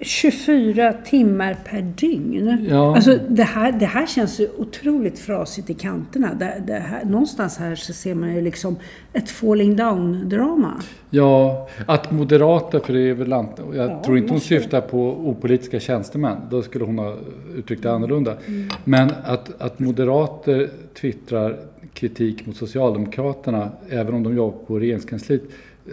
24 0.00 0.92
timmar 0.92 1.56
per 1.70 1.82
dygn. 1.82 2.66
Ja. 2.70 2.96
Alltså 2.96 3.18
det 3.28 3.42
här, 3.42 3.72
det 3.72 3.86
här 3.86 4.06
känns 4.06 4.40
ju 4.40 4.48
otroligt 4.58 5.18
frasigt 5.18 5.70
i 5.70 5.74
kanterna. 5.74 6.34
Det, 6.34 6.62
det 6.66 6.72
här, 6.72 7.04
någonstans 7.04 7.58
här 7.58 7.74
så 7.74 7.92
ser 7.92 8.14
man 8.14 8.34
ju 8.34 8.40
liksom 8.40 8.76
ett 9.12 9.30
falling 9.30 9.76
down-drama. 9.76 10.72
Ja, 11.10 11.68
att 11.86 12.10
moderater, 12.10 12.80
för 12.80 12.92
det 12.92 13.00
är 13.00 13.14
väl... 13.14 13.30
Jag 13.30 13.46
Ja, 13.74 14.02
tror 14.04 14.18
inte 14.18 14.32
hon 14.32 14.40
syftar 14.40 14.80
på 14.80 15.10
opolitiska 15.10 15.80
tjänstemän. 15.80 16.36
Då 16.50 16.62
skulle 16.62 16.84
hon 16.84 16.98
ha 16.98 17.16
uttryckt 17.56 17.82
det 17.82 17.92
annorlunda. 17.92 18.36
Mm. 18.46 18.68
Men 18.84 19.10
att, 19.24 19.62
att 19.62 19.78
moderater 19.78 20.70
twittrar 21.00 21.56
kritik 21.94 22.46
mot 22.46 22.56
Socialdemokraterna, 22.56 23.70
även 23.88 24.14
om 24.14 24.22
de 24.22 24.36
jobbar 24.36 24.58
på 24.66 24.78
regeringskansliet, 24.78 25.42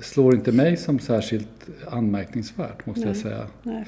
slår 0.01 0.35
inte 0.35 0.51
mig 0.51 0.77
som 0.77 0.99
särskilt 0.99 1.47
anmärkningsvärt 1.89 2.85
måste 2.85 2.99
Nej. 3.01 3.09
jag 3.09 3.17
säga. 3.17 3.45
Nej. 3.63 3.85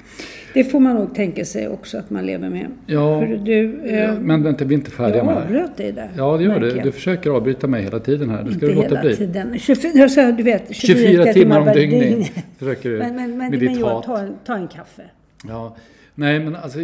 Det 0.54 0.64
får 0.64 0.80
man 0.80 0.96
nog 0.96 1.16
tänka 1.16 1.46
sig 1.46 1.68
också 1.68 1.98
att 1.98 2.10
man 2.10 2.26
lever 2.26 2.50
med. 2.50 2.68
Ja, 2.86 3.20
Hörru, 3.20 3.38
du, 3.38 3.82
eh, 3.82 4.20
men 4.20 4.44
vänta, 4.44 4.66
vi 4.66 4.74
är 4.74 4.78
inte 4.78 4.92
färdiga 4.92 5.18
jag 5.18 5.26
med 5.26 5.36
det 5.36 5.40
här. 5.40 5.46
avbröt 5.46 5.78
dig 5.78 5.92
där. 5.92 6.10
Ja, 6.18 6.38
det 6.38 6.44
gör 6.44 6.62
jag. 6.76 6.84
Du 6.84 6.92
försöker 6.92 7.30
avbryta 7.30 7.68
mig 7.68 7.84
hela 7.84 8.00
tiden 8.00 8.30
här. 8.30 8.44
Det 8.44 8.54
ska 8.54 8.54
Inte 8.54 8.66
du 8.66 8.74
låta 8.74 8.88
hela 8.88 9.02
bli. 9.02 9.16
tiden. 9.16 9.60
24, 9.60 9.92
jag 9.96 10.12
sa, 10.12 10.32
du 10.32 10.44
vet, 10.44 10.76
24, 10.76 11.08
24 11.08 11.34
timmar 11.34 11.60
om 11.60 11.74
dygnet 11.74 12.02
dygn. 12.02 12.26
försöker 12.58 12.90
du 12.90 12.98
Men, 12.98 13.16
men, 13.16 13.38
men, 13.38 13.60
men 13.66 13.84
hat. 13.84 14.04
ta 14.04 14.20
en, 14.20 14.36
ta 14.46 14.56
en 14.56 14.68
kaffe. 14.68 15.04
Ja, 15.48 15.76
nej 16.16 16.40
men 16.40 16.56
alltså 16.56 16.80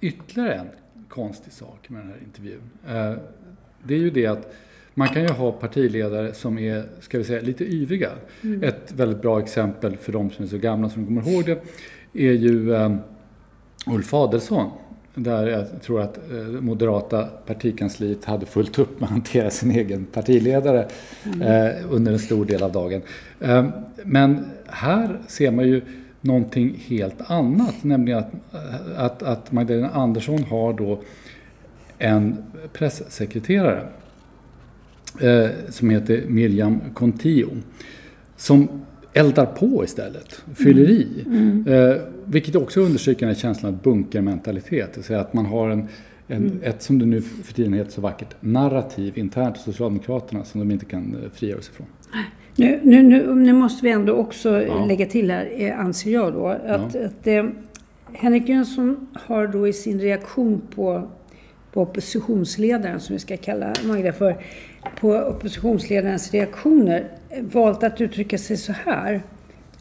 ytterligare 0.00 0.54
en 0.54 0.66
konstig 1.08 1.52
sak 1.52 1.88
med 1.88 2.00
den 2.00 2.08
här 2.08 2.18
intervjun. 2.24 2.60
Eh, 2.88 3.18
det 3.84 3.94
är 3.94 3.98
ju 3.98 4.10
det 4.10 4.26
att 4.26 4.54
man 4.98 5.08
kan 5.08 5.22
ju 5.22 5.28
ha 5.28 5.52
partiledare 5.52 6.34
som 6.34 6.58
är, 6.58 6.84
ska 7.00 7.18
vi 7.18 7.24
säga, 7.24 7.40
lite 7.40 7.64
yviga. 7.64 8.10
Ett 8.62 8.92
väldigt 8.92 9.22
bra 9.22 9.40
exempel 9.40 9.96
för 9.96 10.12
de 10.12 10.30
som 10.30 10.44
är 10.44 10.48
så 10.48 10.58
gamla 10.58 10.90
som 10.90 11.06
kommer 11.06 11.30
ihåg 11.30 11.44
det 11.44 11.58
är 12.12 12.32
ju 12.32 12.74
eh, 12.74 12.96
Ulf 13.86 14.14
Adelsohn. 14.14 14.70
Där 15.14 15.46
jag 15.46 15.82
tror 15.82 16.00
att 16.00 16.16
eh, 16.16 16.36
moderata 16.60 17.28
partikansliet 17.46 18.24
hade 18.24 18.46
fullt 18.46 18.78
upp 18.78 19.00
med 19.00 19.06
att 19.06 19.10
hantera 19.10 19.50
sin 19.50 19.70
egen 19.70 20.04
partiledare 20.04 20.88
eh, 21.24 21.90
under 21.90 22.12
en 22.12 22.18
stor 22.18 22.44
del 22.44 22.62
av 22.62 22.72
dagen. 22.72 23.02
Eh, 23.40 23.68
men 24.04 24.44
här 24.66 25.18
ser 25.28 25.50
man 25.50 25.68
ju 25.68 25.82
någonting 26.20 26.84
helt 26.86 27.30
annat, 27.30 27.84
nämligen 27.84 28.18
att, 28.18 28.32
att, 28.96 29.22
att 29.22 29.52
Magdalena 29.52 29.90
Andersson 29.90 30.44
har 30.44 30.72
då 30.72 31.02
en 31.98 32.36
pressekreterare 32.72 33.86
eh, 35.20 35.50
som 35.70 35.90
heter 35.90 36.22
Miriam 36.28 36.80
Contio 36.94 37.46
som 38.36 38.68
eldar 39.12 39.46
på 39.46 39.84
istället, 39.84 40.42
fyller 40.54 40.90
i. 40.90 41.06
Eh, 41.66 42.02
vilket 42.24 42.54
också 42.56 42.80
understryker 42.80 43.20
den 43.20 43.34
här 43.34 43.40
känslan 43.40 43.74
av 43.74 43.82
bunkermentalitet. 43.82 44.88
Det 44.92 44.96
vill 44.96 45.04
säga 45.04 45.20
att 45.20 45.34
man 45.34 45.46
har 45.46 45.70
en, 45.70 45.88
en, 46.28 46.60
ett, 46.62 46.82
som 46.82 46.98
det 46.98 47.06
nu 47.06 47.20
för 47.20 47.54
tiden 47.54 47.72
heter 47.72 47.90
så 47.92 48.00
vackert, 48.00 48.34
narrativ 48.40 49.18
internt 49.18 49.56
hos 49.56 49.64
Socialdemokraterna 49.64 50.44
som 50.44 50.60
de 50.60 50.70
inte 50.70 50.84
kan 50.84 51.16
eh, 51.24 51.30
frigöra 51.30 51.60
sig 51.62 51.74
från. 51.74 51.86
Nu, 52.56 52.80
nu, 52.82 53.02
nu, 53.02 53.34
nu 53.34 53.52
måste 53.52 53.84
vi 53.84 53.90
ändå 53.92 54.12
också 54.12 54.62
Ja. 54.62 54.84
lägga 54.84 55.06
till 55.06 55.30
här, 55.30 55.48
eh, 55.56 55.80
anser 55.80 56.10
jag 56.10 56.32
då, 56.32 56.46
att, 56.46 56.96
att 56.96 57.26
eh, 57.26 57.44
Henrik 58.12 58.48
Jönsson 58.48 59.06
har 59.12 59.46
då 59.46 59.68
i 59.68 59.72
sin 59.72 60.00
reaktion 60.00 60.62
på, 60.74 61.08
på 61.72 61.82
oppositionsledaren, 61.82 63.00
som 63.00 63.12
vi 63.12 63.18
ska 63.18 63.36
kalla 63.36 63.72
Magda 63.84 64.12
för, 64.12 64.36
på 64.96 65.14
oppositionsledarens 65.14 66.32
reaktioner 66.32 67.04
eh, 67.30 67.42
valt 67.42 67.82
att 67.82 68.00
uttrycka 68.00 68.38
sig 68.38 68.56
så 68.56 68.72
här. 68.72 69.22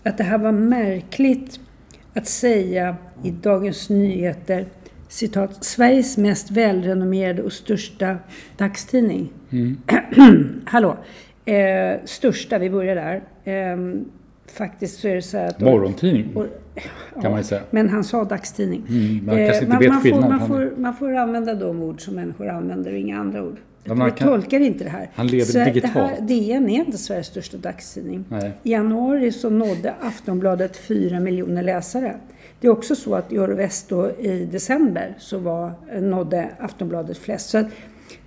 Att 0.03 0.17
det 0.17 0.23
här 0.23 0.37
var 0.37 0.51
märkligt 0.51 1.59
att 2.13 2.27
säga 2.27 2.95
i 3.23 3.31
Dagens 3.31 3.89
Nyheter 3.89 4.65
citat, 5.07 5.63
Sveriges 5.65 6.17
mest 6.17 6.51
välrenommerade 6.51 7.43
och 7.43 7.53
största 7.53 8.17
dagstidning. 8.57 9.29
Hallå. 10.65 10.97
Eh, 11.45 11.95
största, 12.05 12.57
vi 12.57 12.69
börjar 12.69 12.95
där. 12.95 13.21
Eh, 13.53 13.77
faktiskt 14.53 14.99
så 14.99 15.07
är 15.07 15.15
det 15.15 15.21
så 15.21 15.37
här 15.37 15.47
att... 15.47 15.59
Morgontidning 15.59 16.35
och- 16.35 16.45
kan 17.21 17.31
man 17.31 17.39
ju 17.39 17.43
säga. 17.43 17.61
Men 17.69 17.89
han 17.89 18.03
sa 18.03 18.23
dagstidning. 18.23 18.83
Mm, 18.89 19.25
man 19.25 19.35
kanske 19.35 19.55
inte 19.55 19.67
man, 19.67 19.79
vet 19.79 19.89
man, 19.89 20.01
får, 20.01 20.29
man, 20.29 20.47
får, 20.47 20.73
man 20.77 20.95
får 20.95 21.15
använda 21.15 21.55
de 21.55 21.81
ord 21.81 22.01
som 22.01 22.15
människor 22.15 22.49
använder 22.49 22.91
och 22.91 22.97
inga 22.97 23.19
andra 23.19 23.43
ord. 23.43 23.57
Man 23.95 24.11
kan- 24.11 24.27
tolkar 24.27 24.59
inte 24.59 24.83
det 24.83 24.89
här. 24.89 25.09
Han 25.15 25.27
lever 25.27 25.45
Så 25.45 25.53
Det 25.53 25.59
här, 25.63 25.73
digitalt. 25.73 26.27
DN 26.27 26.69
är 26.69 26.79
inte 26.85 26.97
Sveriges 26.97 27.27
största 27.27 27.57
dagstidning. 27.57 28.25
Nej. 28.29 28.51
I 28.63 28.71
januari 28.71 29.31
så 29.31 29.49
nådde 29.49 29.93
Aftonbladet 30.01 30.77
4 30.77 31.19
miljoner 31.19 31.63
läsare. 31.63 32.15
Det 32.59 32.67
är 32.67 32.71
också 32.71 32.95
så 32.95 33.15
att 33.15 33.31
i 33.33 33.89
då 33.89 34.11
i 34.11 34.45
december 34.51 35.15
så 35.19 35.37
var, 35.37 35.71
nådde 36.01 36.49
Aftonbladet 36.59 37.17
flest. 37.17 37.49
Så 37.49 37.57
att 37.57 37.65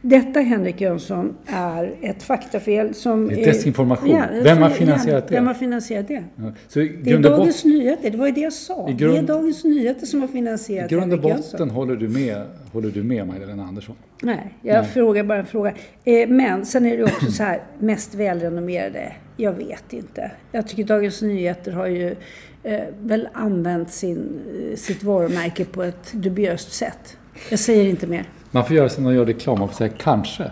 detta 0.03 0.41
Henrik 0.41 0.81
Jönsson 0.81 1.37
är 1.47 1.95
ett 2.03 2.23
faktafel 2.23 2.95
som... 2.95 3.29
Det 3.29 3.43
är 3.43 3.47
desinformation. 3.47 4.23
Vem 4.43 4.59
har 4.59 4.71
finansierat 4.71 5.29
det? 5.29 5.35
Vem 5.35 5.47
har 5.47 5.55
finansierat 5.55 6.09
det? 6.09 6.25
Ja. 6.37 6.53
Så 6.69 6.81
i 6.81 6.89
Det 7.03 7.11
är 7.11 7.19
Dagens 7.19 7.65
Nyheter, 7.65 8.11
det 8.11 8.17
var 8.19 8.27
ju 8.27 8.33
det 8.33 8.41
jag 8.41 8.53
sa. 8.53 8.89
I 8.91 8.93
grund- 8.93 9.15
Det 9.15 9.19
är 9.19 9.23
Dagens 9.23 9.65
Nyheter 9.65 10.07
som 10.07 10.21
har 10.21 10.29
I 10.29 10.33
finansierat 10.33 10.91
grund 10.91 11.13
och 11.13 11.21
botten 11.21 11.71
håller 11.71 11.97
du 11.97 12.09
med, 12.09 12.43
håller 12.73 12.91
du 12.91 13.03
med 13.03 13.27
Magdalena 13.27 13.65
Andersson? 13.65 13.95
Nej, 14.23 14.55
jag 14.63 14.91
frågar 14.91 15.25
bara 15.25 15.39
en 15.39 15.47
fråga. 15.47 15.75
Eh, 16.05 16.29
men 16.29 16.67
sen 16.67 16.87
är 16.87 16.97
det 16.97 17.05
också 17.05 17.31
så 17.33 17.43
här, 17.43 17.61
mest 17.79 18.15
välrenommerade, 18.15 19.13
jag 19.37 19.53
vet 19.53 19.93
inte. 19.93 20.31
Jag 20.53 20.69
tycker 20.69 20.85
Dagens 20.85 21.23
Nyheter 21.23 21.73
har 21.73 21.87
ju 21.87 22.17
eh, 22.63 22.81
väl 23.03 23.29
använt 23.33 23.91
sin, 23.91 24.41
eh, 24.71 24.77
sitt 24.77 25.03
varumärke 25.03 25.65
på 25.65 25.83
ett 25.83 26.13
dubiöst 26.13 26.73
sätt. 26.73 27.17
Jag 27.51 27.59
säger 27.59 27.85
inte 27.85 28.07
mer. 28.07 28.25
Man 28.51 28.65
får 28.65 28.77
göra 28.77 28.89
som 28.89 29.05
de 29.05 29.15
gör 29.15 29.27
reklam, 29.27 29.59
man 29.59 29.69
får 29.69 29.75
säga 29.75 29.91
kanske. 29.99 30.51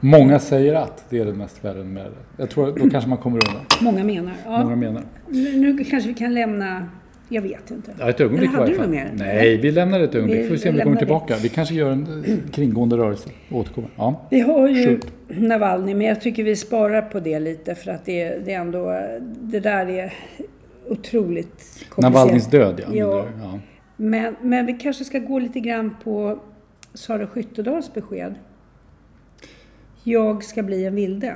Många 0.00 0.38
säger 0.38 0.74
att 0.74 1.04
det 1.10 1.18
är 1.18 1.24
det 1.24 1.32
mest 1.32 1.64
välrenommerade. 1.64 2.14
Jag 2.36 2.50
tror 2.50 2.78
då 2.78 2.90
kanske 2.90 3.10
man 3.10 3.18
kommer 3.18 3.36
undan. 3.48 3.62
Många 3.80 4.04
menar. 4.04 4.32
Ja. 4.44 4.62
Många 4.62 4.76
menar. 4.76 5.02
Nu, 5.28 5.56
nu 5.56 5.84
kanske 5.84 6.08
vi 6.08 6.14
kan 6.14 6.34
lämna, 6.34 6.88
jag 7.28 7.42
vet 7.42 7.70
inte. 7.70 7.92
Ja, 7.98 8.10
ett 8.10 8.20
ögonblick 8.20 8.50
Eller 8.50 8.58
i 8.58 8.60
hade 8.60 8.78
varje 8.78 8.94
du 8.94 9.00
fall. 9.00 9.10
något 9.10 9.18
mer? 9.20 9.34
Nej, 9.34 9.56
vi 9.56 9.70
lämnar 9.70 10.00
ett 10.00 10.14
ögonblick. 10.14 10.40
Vi 10.40 10.44
får 10.44 10.52
vi 10.52 10.58
se 10.58 10.68
om 10.68 10.74
vi 10.74 10.82
kommer 10.82 10.96
tillbaka. 10.96 11.36
Vi 11.42 11.48
kanske 11.48 11.74
gör 11.74 11.90
en 11.90 12.24
kringgående 12.52 12.96
rörelse 12.96 13.30
och 13.50 13.58
återkommer. 13.58 13.90
Ja. 13.96 14.26
Vi 14.30 14.40
har 14.40 14.68
ju 14.68 14.86
Shoot. 14.86 15.06
Navalny, 15.28 15.94
men 15.94 16.06
jag 16.06 16.20
tycker 16.20 16.44
vi 16.44 16.56
sparar 16.56 17.02
på 17.02 17.20
det 17.20 17.40
lite 17.40 17.74
för 17.74 17.90
att 17.90 18.04
det, 18.04 18.44
det 18.44 18.52
är 18.52 18.60
ändå, 18.60 19.00
det 19.40 19.60
där 19.60 19.86
är 19.86 20.12
otroligt 20.88 21.84
komplicerat. 21.88 22.12
Navalnys 22.12 22.46
död, 22.46 22.82
ja. 22.92 23.26
Ja. 23.42 23.58
Men, 23.96 24.36
men 24.42 24.66
vi 24.66 24.72
kanske 24.72 25.04
ska 25.04 25.18
gå 25.18 25.38
lite 25.38 25.60
grann 25.60 25.96
på 26.04 26.38
Sara 26.94 27.26
Skyttedals 27.26 27.94
besked. 27.94 28.34
Jag 30.04 30.44
ska 30.44 30.62
bli 30.62 30.84
en 30.84 30.94
vilde. 30.94 31.34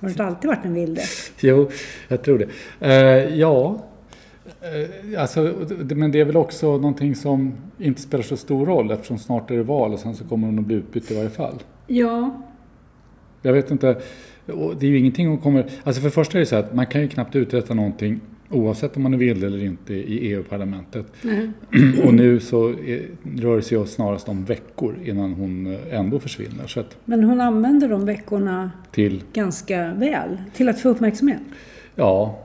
Har 0.00 0.06
du 0.06 0.08
inte 0.08 0.24
alltid 0.24 0.48
varit 0.48 0.64
en 0.64 0.74
vilde? 0.74 1.02
Jo, 1.40 1.70
jag 2.08 2.22
tror 2.22 2.38
det. 2.38 2.48
Eh, 2.80 3.36
ja, 3.36 3.84
eh, 4.60 5.20
alltså, 5.22 5.54
men 5.78 6.12
det 6.12 6.20
är 6.20 6.24
väl 6.24 6.36
också 6.36 6.66
någonting 6.66 7.14
som 7.14 7.52
inte 7.78 8.00
spelar 8.00 8.24
så 8.24 8.36
stor 8.36 8.66
roll 8.66 8.90
eftersom 8.90 9.18
snart 9.18 9.50
är 9.50 9.56
det 9.56 9.62
val 9.62 9.92
och 9.92 9.98
sen 9.98 10.14
så 10.14 10.24
kommer 10.24 10.46
hon 10.46 10.58
att 10.58 10.64
bli 10.64 10.76
utbytt 10.76 11.10
i 11.10 11.16
varje 11.16 11.30
fall. 11.30 11.54
Ja, 11.86 12.42
Jag 13.42 13.52
vet 13.52 13.70
inte. 13.70 14.00
Det 14.46 14.86
är 14.86 14.90
ju 14.90 14.98
ingenting 14.98 15.28
hon 15.28 15.38
kommer... 15.38 15.70
Alltså 15.84 16.00
för 16.00 16.08
det 16.08 16.14
första 16.14 16.38
är 16.38 16.40
det 16.40 16.46
så 16.46 16.56
att 16.56 16.74
man 16.74 16.86
kan 16.86 17.00
ju 17.00 17.08
knappt 17.08 17.36
uträtta 17.36 17.74
någonting 17.74 18.20
oavsett 18.50 18.96
om 18.96 19.02
man 19.02 19.14
är 19.14 19.18
vild 19.18 19.44
eller 19.44 19.64
inte 19.64 19.94
i 19.94 20.32
EU-parlamentet. 20.32 21.06
Och 22.04 22.14
nu 22.14 22.40
så 22.40 22.68
är, 22.68 23.06
rör 23.36 23.56
det 23.56 23.62
sig 23.62 23.86
snarast 23.86 24.28
om 24.28 24.44
veckor 24.44 24.94
innan 25.04 25.32
hon 25.32 25.66
eh, 25.66 25.98
ändå 25.98 26.20
försvinner. 26.20 26.66
Så 26.66 26.82
men 27.04 27.24
hon 27.24 27.40
använder 27.40 27.88
de 27.88 28.04
veckorna 28.04 28.70
till, 28.90 29.22
ganska 29.32 29.92
väl 29.94 30.36
till 30.54 30.68
att 30.68 30.80
få 30.80 30.88
uppmärksamhet. 30.88 31.40
ja. 31.94 32.38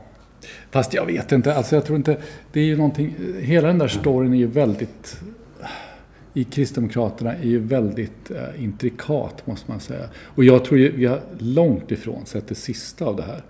Fast 0.71 0.93
jag 0.93 1.05
vet 1.05 1.31
inte, 1.31 1.55
alltså 1.55 1.75
jag 1.75 1.85
tror 1.85 1.97
inte, 1.97 2.17
det 2.51 2.59
är 2.59 2.65
ju 2.65 2.77
någonting, 2.77 3.15
hela 3.39 3.67
den 3.67 3.77
där 3.77 3.87
storyn 3.87 4.33
är 4.33 4.37
ju 4.37 4.47
väldigt, 4.47 5.21
i 6.35 6.43
Kristdemokraterna 6.43 7.33
är 7.35 7.47
ju 7.47 7.59
väldigt 7.59 8.31
eh, 8.31 8.63
intrikat 8.63 9.47
måste 9.47 9.71
man 9.71 9.79
säga. 9.79 10.09
Och 10.23 10.43
jag 10.43 10.65
tror 10.65 10.79
ju 10.79 10.91
vi 10.91 11.05
har 11.05 11.19
långt 11.37 11.91
ifrån 11.91 12.25
sett 12.25 12.47
det 12.47 12.55
sista 12.55 13.05
av 13.05 13.15
det 13.15 13.23
här. 13.23 13.41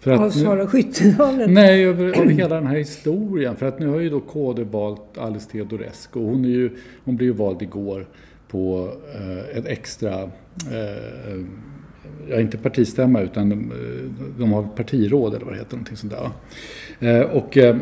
För 0.00 0.10
Av 0.10 0.20
nu- 0.20 0.30
Sara 0.30 0.66
Skyttedal. 0.66 1.50
Nej, 1.50 1.84
över, 1.84 2.04
över 2.04 2.30
hela 2.30 2.54
den 2.54 2.66
här 2.66 2.76
historien. 2.76 3.56
För 3.56 3.66
att 3.66 3.78
nu 3.78 3.86
har 3.88 4.00
ju 4.00 4.10
då 4.10 4.20
KD 4.20 4.64
valt 4.64 5.18
Alice 5.18 5.50
Teodorescu 5.50 6.18
och 6.18 6.26
hon, 6.26 6.44
är 6.44 6.48
ju, 6.48 6.70
hon 7.04 7.16
blev 7.16 7.26
ju 7.28 7.32
vald 7.34 7.62
igår 7.62 8.06
på 8.48 8.92
eh, 9.14 9.58
ett 9.58 9.66
extra, 9.66 10.22
eh, 10.22 11.40
ja 12.28 12.40
inte 12.40 12.58
partistämma 12.58 13.20
utan 13.20 13.48
de, 13.48 13.72
eh, 13.72 14.26
de 14.38 14.52
har 14.52 14.62
partiråd 14.62 15.34
eller 15.34 15.44
vad 15.44 15.54
det 15.54 15.58
heter, 15.58 15.72
någonting 15.76 15.96
sånt 15.96 16.12
där. 16.12 16.30
Eh, 17.20 17.22
och, 17.30 17.56
eh, 17.56 17.76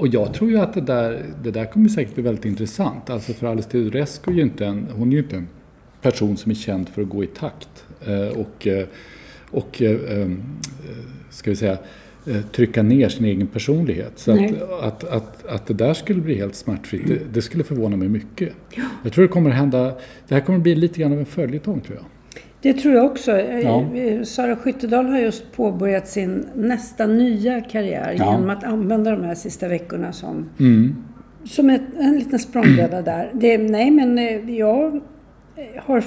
och 0.00 0.08
jag 0.08 0.34
tror 0.34 0.50
ju 0.50 0.58
att 0.58 0.74
det 0.74 0.80
där, 0.80 1.22
det 1.42 1.50
där 1.50 1.64
kommer 1.64 1.88
säkert 1.88 2.14
bli 2.14 2.22
väldigt 2.22 2.44
intressant. 2.44 3.10
Alltså 3.10 3.32
för 3.32 3.46
Alice 3.46 3.70
Teodorescu 3.70 4.30
är 4.30 4.34
ju 4.34 4.42
inte 4.42 4.66
en, 4.66 4.88
hon 4.96 5.08
är 5.08 5.12
ju 5.12 5.18
inte 5.18 5.36
en 5.36 5.48
person 6.02 6.36
som 6.36 6.50
är 6.50 6.54
känd 6.54 6.88
för 6.88 7.02
att 7.02 7.08
gå 7.08 7.24
i 7.24 7.26
takt. 7.26 7.84
Eh, 8.06 8.38
och 8.38 8.66
eh, 8.66 8.86
och 9.50 9.82
eh, 9.82 9.90
eh, 9.90 10.28
ska 11.30 11.50
vi 11.50 11.56
säga, 11.56 11.78
trycka 12.52 12.82
ner 12.82 13.08
sin 13.08 13.24
egen 13.24 13.46
personlighet. 13.46 14.12
Så 14.16 14.32
att, 14.32 14.62
att, 14.82 15.04
att, 15.04 15.46
att 15.46 15.66
det 15.66 15.74
där 15.74 15.94
skulle 15.94 16.20
bli 16.20 16.34
helt 16.34 16.54
smärtfritt, 16.54 17.06
det, 17.06 17.20
det 17.32 17.42
skulle 17.42 17.64
förvåna 17.64 17.96
mig 17.96 18.08
mycket. 18.08 18.52
Jag 19.02 19.12
tror 19.12 19.22
det 19.22 19.28
kommer 19.28 19.50
hända, 19.50 19.84
det 20.28 20.34
här 20.34 20.40
kommer 20.40 20.58
bli 20.58 20.74
lite 20.74 21.00
grann 21.00 21.12
av 21.12 21.18
en 21.18 21.26
följetong 21.26 21.80
tror 21.80 21.96
jag. 21.96 22.04
Det 22.62 22.72
tror 22.72 22.94
jag 22.94 23.04
också. 23.06 23.30
Ja. 23.40 23.84
Eh, 23.94 24.22
Sara 24.22 24.56
Skyttedal 24.56 25.06
har 25.06 25.18
just 25.18 25.52
påbörjat 25.52 26.08
sin 26.08 26.46
nästa 26.54 27.06
nya 27.06 27.60
karriär 27.60 28.14
Ja. 28.18 28.32
genom 28.32 28.50
att 28.50 28.64
använda 28.64 29.10
de 29.10 29.24
här 29.24 29.34
sista 29.34 29.68
veckorna 29.68 30.12
som, 30.12 30.48
Mm. 30.60 30.96
som 31.44 31.70
ett, 31.70 31.82
en 31.98 32.18
liten 32.18 32.38
språngbräda 32.38 33.02
där. 33.02 33.30
Det, 33.34 33.58
nej, 33.58 33.90
men 33.90 34.18
eh, 34.18 34.50
jag 34.58 35.00
har 35.76 36.00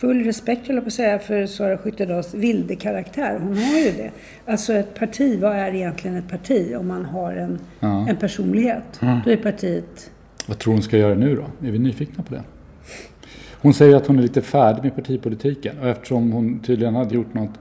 full 0.00 0.24
respekt, 0.24 0.66
höll 0.66 0.76
jag 0.76 0.84
på 0.84 0.88
att 0.88 0.92
säga, 0.92 1.18
för 1.18 1.46
Sara 1.46 1.78
Skyttedals 1.78 2.34
vilde 2.34 2.76
karaktär. 2.76 3.38
Hon 3.42 3.56
har 3.56 3.78
ju 3.78 3.90
det. 3.96 4.10
Alltså 4.46 4.72
ett 4.72 4.94
parti, 4.98 5.38
vad 5.40 5.52
är 5.56 5.74
egentligen 5.74 6.16
ett 6.16 6.28
parti 6.28 6.74
om 6.78 6.88
man 6.88 7.04
har 7.04 7.32
en, 7.32 7.58
Ja. 7.80 8.06
en 8.08 8.16
personlighet? 8.16 9.00
Då 9.24 9.30
är 9.30 9.36
partiet... 9.36 10.10
Vad 10.48 10.58
tror 10.58 10.72
hon 10.72 10.82
ska 10.82 10.96
göra 10.96 11.14
nu 11.14 11.34
då? 11.36 11.66
Är 11.68 11.72
vi 11.72 11.78
nyfikna 11.78 12.24
på 12.24 12.34
det? 12.34 12.42
Hon 13.62 13.74
säger 13.74 13.96
att 13.96 14.06
hon 14.06 14.18
är 14.18 14.22
lite 14.22 14.42
färdig 14.42 14.82
med 14.82 14.94
partipolitiken 14.94 15.78
och 15.78 15.88
eftersom 15.88 16.32
hon 16.32 16.60
tydligen 16.60 16.94
hade 16.94 17.14
gjort 17.14 17.34
något, 17.34 17.58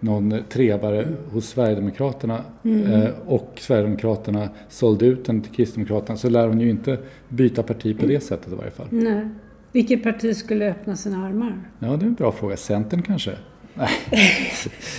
någon 0.00 0.42
trevare 0.48 1.08
hos 1.32 1.48
Sverigedemokraterna 1.48 2.40
eh, 2.64 3.10
och 3.26 3.52
Sverigedemokraterna 3.58 4.48
sålde 4.68 5.06
ut 5.06 5.24
den 5.24 5.40
till 5.40 5.52
Kristdemokraterna 5.52 6.16
så 6.16 6.30
lär 6.30 6.48
hon 6.48 6.60
ju 6.60 6.70
inte 6.70 6.98
byta 7.28 7.62
parti 7.62 7.98
på 7.98 8.06
det 8.06 8.20
sättet 8.20 8.52
i 8.52 8.56
varje 8.56 8.70
fall. 8.70 8.86
Nej. 8.90 9.28
Vilket 9.72 10.02
parti 10.02 10.36
skulle 10.36 10.70
öppna 10.70 10.96
sina 10.96 11.26
armar? 11.26 11.60
Ja, 11.78 11.86
det 11.88 12.04
är 12.04 12.08
en 12.08 12.14
bra 12.14 12.32
fråga. 12.32 12.56
Centern 12.56 13.02
kanske? 13.02 13.30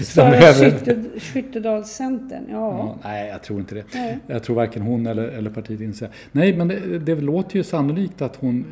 Sara 0.04 0.54
Skyttedalscentern, 1.20 2.44
ja. 2.50 2.78
Ja, 2.78 2.98
nej, 3.04 3.30
jag 3.30 3.44
tror 3.44 3.60
inte 3.60 3.76
det. 3.76 3.84
Nej. 3.94 4.20
Jag 4.28 4.44
tror 4.44 4.56
varken 4.56 4.82
hon 4.82 5.08
eller, 5.08 5.24
eller 5.28 5.50
partiet 5.50 5.82
inser. 5.82 6.10
Nej, 6.32 6.58
men 6.58 6.68
det, 6.68 7.00
det 7.00 7.16
låter 7.16 7.58
ju 7.58 7.64
sannolikt 7.64 8.22
att 8.22 8.36
hon, 8.36 8.66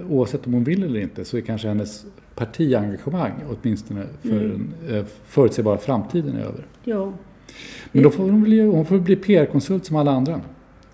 eh, 0.00 0.10
oavsett 0.12 0.46
om 0.46 0.52
hon 0.54 0.64
vill 0.64 0.82
eller 0.82 1.00
inte, 1.00 1.24
så 1.24 1.36
är 1.36 1.40
kanske 1.40 1.68
hennes 1.68 2.04
partiengagemang, 2.34 3.32
åtminstone 3.48 4.02
för 4.22 4.28
Mm. 4.30 4.72
den 4.86 4.96
eh, 4.96 5.04
förutsägbara 5.26 5.78
framtiden, 5.78 6.36
är 6.36 6.40
över. 6.40 6.66
ja. 6.84 7.12
Men 7.92 8.02
då 8.02 8.10
får 8.10 8.22
hon, 8.24 8.42
bli, 8.42 8.60
hon 8.60 8.86
får 8.86 8.98
bli 8.98 9.16
PR-konsult 9.16 9.86
som 9.86 9.96
alla 9.96 10.10
andra. 10.10 10.40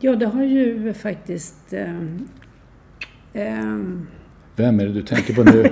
Ja, 0.00 0.17
det 0.17 0.27
har 0.27 0.43
ju 0.43 0.93
faktiskt... 0.95 1.73
ehm, 1.73 2.29
ehm, 3.33 4.07
Vem 4.61 4.81
är 4.81 4.85
det 4.87 4.93
du 4.93 5.02
tänker 5.02 5.35
på 5.35 5.43
nu? 5.43 5.69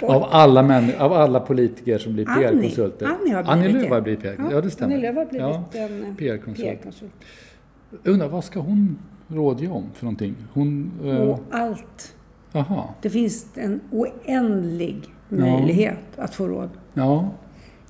av, 0.06 0.24
alla 0.30 0.62
män, 0.62 0.90
av 0.98 1.12
alla 1.12 1.40
politiker 1.40 1.98
som 1.98 2.12
blir. 2.12 2.24
PR-konsulter? 2.24 3.06
Annie 3.06 3.34
Annie 3.34 3.68
Lööf 3.72 3.90
har 3.90 4.00
blivit 4.00 4.22
PR-konsult. 4.22 4.52
Ja, 4.54 4.60
det 4.60 4.70
stämmer. 4.70 4.94
Annie 4.94 5.02
Lööf 5.02 5.16
har 5.16 5.24
blivit 5.26 5.46
Ja, 5.46 5.64
en 5.80 6.16
PR-konsult. 6.16 6.68
PR-konsult. 6.68 7.12
Undrar, 8.04 8.28
vad 8.28 8.44
ska 8.44 8.60
hon 8.60 8.98
rådge 9.28 9.68
om 9.68 9.84
för 9.94 10.04
någonting? 10.04 10.34
Hon... 10.52 10.90
Eh, 11.04 11.60
allt. 11.62 12.14
Jaha. 12.52 12.84
Det 13.02 13.10
finns 13.10 13.46
en 13.54 13.80
oändlig 13.90 15.02
möjlighet 15.28 15.98
att 16.16 16.34
få 16.34 16.48
råd. 16.48 16.70
Ja, 16.94 17.30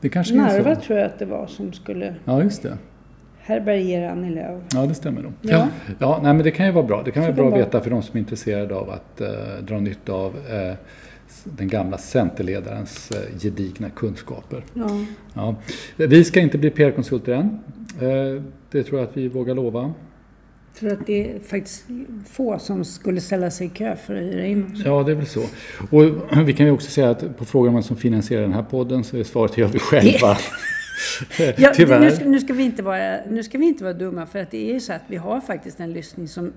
det 0.01 0.09
kanske 0.09 0.35
är 0.35 0.37
Narva 0.37 0.75
så. 0.75 0.81
tror 0.81 0.99
jag 0.99 1.07
att 1.07 1.19
det 1.19 1.27
var 1.27 1.47
som 1.47 1.73
skulle 1.73 2.15
Ja, 2.25 2.43
just 2.43 2.63
det. 2.63 2.79
Härbärgera 3.43 4.11
Annie 4.11 4.31
Lööf. 4.31 4.63
Ja, 4.75 4.87
det 4.87 4.95
stämmer 4.95 5.23
nog. 5.23 5.33
Ja. 5.41 5.69
ja 5.99 6.21
nej, 6.23 6.35
men 6.35 6.45
det 6.45 6.51
kan 6.51 6.67
ju 6.67 6.73
vara 6.73 6.87
bra. 6.87 7.03
Det 7.03 7.11
kan 7.11 7.23
vara 7.23 7.33
bra 7.33 7.49
att 7.49 7.59
veta 7.59 7.81
för 7.81 7.91
de 7.91 8.03
som 8.03 8.17
är 8.17 8.21
intresserade 8.21 8.75
av 8.75 8.91
att 8.91 9.21
eh, 9.21 9.29
dra 9.67 9.81
nytta 9.81 10.13
av 10.13 10.37
eh, 10.51 10.75
den 11.45 11.69
gamla 11.69 11.99
centerledarens 11.99 13.11
eh, 13.11 13.39
gedigna 13.39 13.91
kunskaper. 13.91 14.65
Ja. 14.75 15.05
Ja. 15.35 15.57
Vi 15.97 16.25
ska 16.25 16.41
inte 16.41 16.59
bli 16.59 16.71
PR-konsulter 16.71 17.33
än. 17.33 17.59
Eh, 18.01 18.43
det 18.71 18.83
tror 18.83 19.01
jag 19.01 19.09
att 19.09 19.17
vi 19.17 19.29
vågar 19.29 19.55
lova. 19.55 19.93
Jag 20.73 20.81
tror 20.81 20.93
att 20.93 21.07
det 21.07 21.31
är 21.31 21.39
faktiskt 21.41 21.85
få 22.31 22.59
som 22.59 22.85
skulle 22.85 23.21
ställa 23.21 23.51
sig 23.51 23.67
i 23.67 23.71
kö 23.71 23.97
för 23.97 24.15
att 24.15 24.23
hyra 24.23 24.47
in 24.47 24.73
oss. 24.73 24.83
Ja, 24.85 25.03
det 25.03 25.13
är 25.13 25.17
väl 25.17 25.27
så. 25.27 25.43
Och 25.91 26.03
vi 26.47 26.53
kan 26.53 26.67
ju 26.67 26.73
också 26.73 26.91
säga 26.91 27.11
att 27.11 27.39
på 27.39 27.45
frågan 27.45 27.69
om 27.69 27.75
vem 27.75 27.83
som 27.83 27.97
finansierar 27.97 28.43
den 28.43 28.53
här 28.53 28.63
podden 28.63 29.05
så 29.05 29.17
är 29.17 29.25
svaret 29.25 29.59
gör 29.59 29.69
vi 29.69 29.79
själva. 29.79 30.37
Ja, 31.57 31.73
Tyvärr. 31.75 32.01
nu, 32.01 32.11
ska, 32.11 32.25
nu, 32.25 32.41
ska 32.41 32.53
vi 32.53 32.63
inte 32.63 32.83
vara, 32.83 33.17
nu 33.31 33.43
ska 33.43 33.59
vi 33.59 33.67
inte 33.67 33.85
vara 33.85 33.95
dumma 33.95 34.27
för 34.27 34.39
att 34.39 34.51
det 34.51 34.71
är 34.71 34.75
ju 34.75 34.81
så 34.81 34.93
att 34.93 35.03
vi 35.07 35.17
har 35.17 35.41
faktiskt 35.41 35.81
en 35.81 35.93
lyssning 35.93 36.29
som 36.29 36.53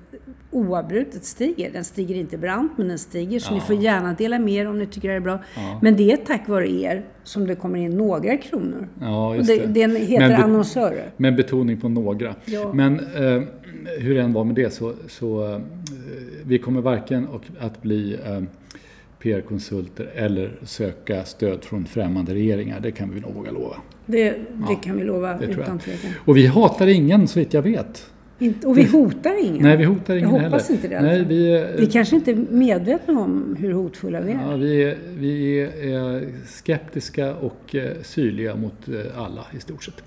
oavbrutet 0.52 1.26
stiger. 1.26 1.72
Den 1.72 1.84
stiger 1.84 2.16
inte 2.16 2.38
brant 2.38 2.72
men 2.78 2.88
den 2.88 3.00
stiger 3.00 3.40
så 3.40 3.54
ni 3.54 3.62
får 3.62 3.76
gärna 3.76 4.14
dela 4.14 4.40
med 4.40 4.54
er 4.54 4.68
om 4.68 4.80
ni 4.80 4.86
tycker 4.86 5.10
det 5.10 5.16
är 5.16 5.20
bra. 5.20 5.40
Men 5.82 5.96
det 5.96 6.12
är 6.12 6.18
tack 6.18 6.48
vare 6.48 6.70
er 6.70 7.06
som 7.24 7.48
det 7.48 7.56
kommer 7.56 7.80
in 7.80 7.98
några 7.98 8.38
kronor. 8.38 8.88
Ja, 9.02 9.30
Och 9.30 9.38
just 9.38 9.48
det, 9.48 9.66
det. 9.66 9.82
den 9.82 9.96
heter 9.96 10.30
Men 10.30 10.44
annonsörer. 10.44 11.12
Med 11.18 11.36
betoning 11.36 11.80
på 11.80 11.90
några. 11.90 12.36
Ja. 12.46 12.74
Men 12.74 13.00
eh, 13.00 13.42
hur 14.00 14.16
det 14.16 14.22
än 14.22 14.34
var 14.34 14.44
med 14.44 14.56
det 14.56 14.74
så, 14.74 14.94
så 15.08 15.54
eh, 15.54 15.60
vi 16.46 16.60
kommer 16.60 16.82
varken 16.82 17.28
och, 17.28 17.44
att 17.60 17.82
bli 17.82 18.14
eh, 18.26 18.42
PR-konsulter 19.20 20.12
eller 20.15 20.52
söka 20.63 21.24
stöd 21.26 21.63
från 21.63 21.86
främmande 21.86 22.34
regeringar. 22.34 22.80
Det 22.80 22.91
kan 22.91 23.12
vi 23.13 23.20
nog 23.20 23.34
våga 23.34 23.52
lova. 23.52 23.76
Det, 24.06 24.30
det 24.68 24.76
kan 24.84 24.98
vi 24.98 25.04
lova 25.04 25.34
det 25.38 25.46
utan 25.46 25.80
tvekan. 25.80 26.12
Och 26.26 26.38
vi 26.38 26.48
hatar 26.48 26.88
ingen 26.88 27.28
så 27.28 27.39
vitt 27.39 27.54
jag 27.54 27.62
vet. 27.62 28.10
Inte, 28.39 28.68
och 28.68 28.78
vi 28.78 28.84
hotar 28.84 29.46
ingen. 29.46 29.63
Nej, 29.63 29.78
vi 29.78 29.84
hotar 29.84 30.15
ingen 30.15 30.30
Jag 30.30 30.38
heller. 30.38 30.50
hoppas 30.50 30.70
inte 30.70 30.88
det. 30.88 31.02
Nej, 31.02 31.20
fall. 31.20 31.28
vi, 31.28 31.65
Vi 31.78 31.86
kanske 31.88 32.15
inte 32.15 32.32
är 32.32 32.36
medvetna 32.50 33.20
om 33.20 33.56
hur 33.60 33.72
hotfulla 33.74 34.22
vi 34.22 34.32
är. 34.32 34.39
Ja, 34.50 34.56
vi, 34.56 34.84
är, 34.84 34.98
vi 35.18 35.60
är 35.62 36.15
eh, 36.15 36.22
skeptiska 36.46 37.36
och 37.36 37.76
eh, 37.76 37.91
syrliga 38.04 38.56
mot 38.56 38.88
eh, 38.88 39.22
alla 39.24 39.46
i 39.58 39.60
stort 39.60 39.84
sett. 39.84 40.04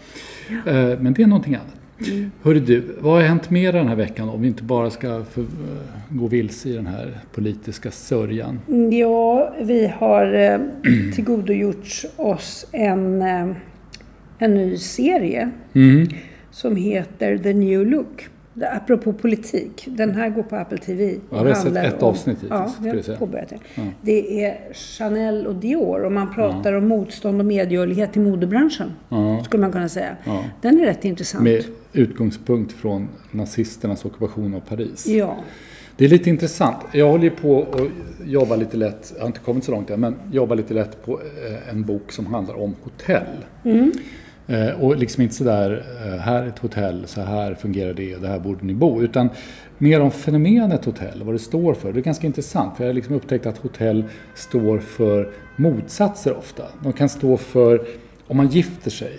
Eh, 0.67 0.75
Men 1.01 1.13
det 1.13 1.23
är 1.23 1.27
någonting 1.27 1.55
annat. 1.55 1.75
Mm. 2.11 2.31
Hörru 2.43 2.61
du, 2.61 2.83
vad 3.01 3.13
har 3.13 3.21
hänt 3.23 3.51
mer 3.51 3.73
den 3.73 3.89
här 3.89 3.97
veckan 3.97 4.29
om 4.29 4.43
vi 4.43 4.49
inte 4.49 4.63
bara 4.63 4.91
ska 4.91 5.25
för, 5.25 5.41
eh, 5.41 5.47
gå 6.11 6.27
vilse 6.27 6.69
i 6.69 6.73
den 6.73 6.87
här 6.87 7.19
politiska 7.33 7.91
sörjan? 7.91 8.61
Ja, 8.93 9.55
vi 9.63 9.93
har 9.99 10.35
eh, 10.35 10.61
tillgodogjort 11.15 11.87
oss 12.17 12.67
en, 12.73 13.23
eh, 13.23 13.47
en 14.39 14.55
ny 14.55 14.77
serie 14.77 15.51
Mm. 15.75 16.09
som 16.51 16.77
heter 16.77 17.39
The 17.39 17.53
New 17.53 17.87
Look. 17.87 18.29
Apropå 18.77 19.13
politik. 19.13 19.85
Den 19.91 20.15
här 20.15 20.29
går 20.31 20.43
på 20.43 20.57
Apple 20.57 20.79
TV. 20.79 21.15
Ja, 21.31 21.43
vi 21.43 21.49
har 21.49 21.55
sett 21.55 21.77
ett 21.77 22.03
avsnitt 22.03 22.37
hittills, 22.43 23.09
Ja, 23.09 23.15
påbörjat 23.19 23.49
det. 23.49 23.59
Ja. 23.75 23.83
Det 24.03 24.45
är 24.45 24.59
Chanel 24.75 25.47
och 25.47 25.55
Dior 25.55 26.05
och 26.05 26.13
man 26.13 26.35
pratar 26.35 26.73
om 26.73 26.89
motstånd 26.89 27.41
och 27.41 27.47
medgörlighet 27.47 28.17
i 28.17 28.21
modebranschen. 28.21 28.93
Ja. 29.09 29.45
Skulle 29.45 29.61
man 29.61 29.73
kunna 29.73 29.89
säga. 29.89 30.17
Ja. 30.25 30.45
Den 30.63 30.81
är 30.81 30.85
rätt 30.85 31.05
intressant. 31.05 31.45
Med 31.45 31.65
utgångspunkt 31.93 32.73
från 32.73 33.09
nazisternas 33.31 34.05
ockupation 34.05 34.55
av 34.55 34.61
Paris. 34.61 35.07
Ja. 35.07 35.37
Det 35.97 36.05
är 36.05 36.09
lite 36.09 36.31
intressant. 36.31 36.77
Jag 36.93 37.09
håller 37.11 37.31
på 37.31 37.63
att 37.63 38.29
jobba 38.29 38.57
lite 38.57 38.77
lätt, 38.77 39.13
jag 39.15 39.21
har 39.23 39.27
inte 39.27 39.41
kommit 39.41 39.65
så 39.65 39.73
långt 39.73 39.91
än, 39.91 40.01
men 40.01 40.15
jobba 40.33 40.55
lite 40.55 40.75
lätt 40.75 41.05
på 41.05 41.13
eh, 41.13 41.71
en 41.71 41.83
bok 41.85 42.13
som 42.13 42.27
handlar 42.27 42.61
om 42.61 42.75
hotell. 42.83 43.27
Eh, 44.49 44.71
Och 44.81 44.97
liksom 44.97 45.23
inte 45.23 45.35
sådär, 45.35 45.85
eh, 46.07 46.19
här 46.19 46.43
är 46.43 46.47
ett 46.47 46.59
hotell, 46.59 47.03
så 47.07 47.21
här 47.21 47.55
fungerar 47.55 47.93
det 47.93 48.15
och 48.15 48.21
det 48.23 48.29
här 48.29 48.39
borde 48.39 48.65
ni 48.67 48.75
bo. 48.75 49.03
Utan 49.03 49.29
mer 49.79 50.01
om 50.01 50.11
fenomenet 50.11 50.85
hotell, 50.85 51.23
vad 51.25 51.35
det 51.35 51.39
står 51.39 51.75
för. 51.75 51.93
Det 51.93 51.99
är 52.01 52.03
ganska 52.03 52.27
intressant, 52.27 52.77
för 52.77 52.85
jag 52.85 52.89
har 52.89 52.95
liksom 52.95 53.15
upptäckt 53.15 53.47
att 53.47 53.59
hotell 53.59 54.05
står 54.35 54.79
för 54.79 55.29
motsatser 55.57 56.37
ofta. 56.37 56.63
De 56.83 56.93
kan 56.93 57.09
stå 57.09 57.37
för, 57.37 57.81
om 58.29 58.37
man 58.37 58.49
gifter 58.49 58.91
sig 58.91 59.13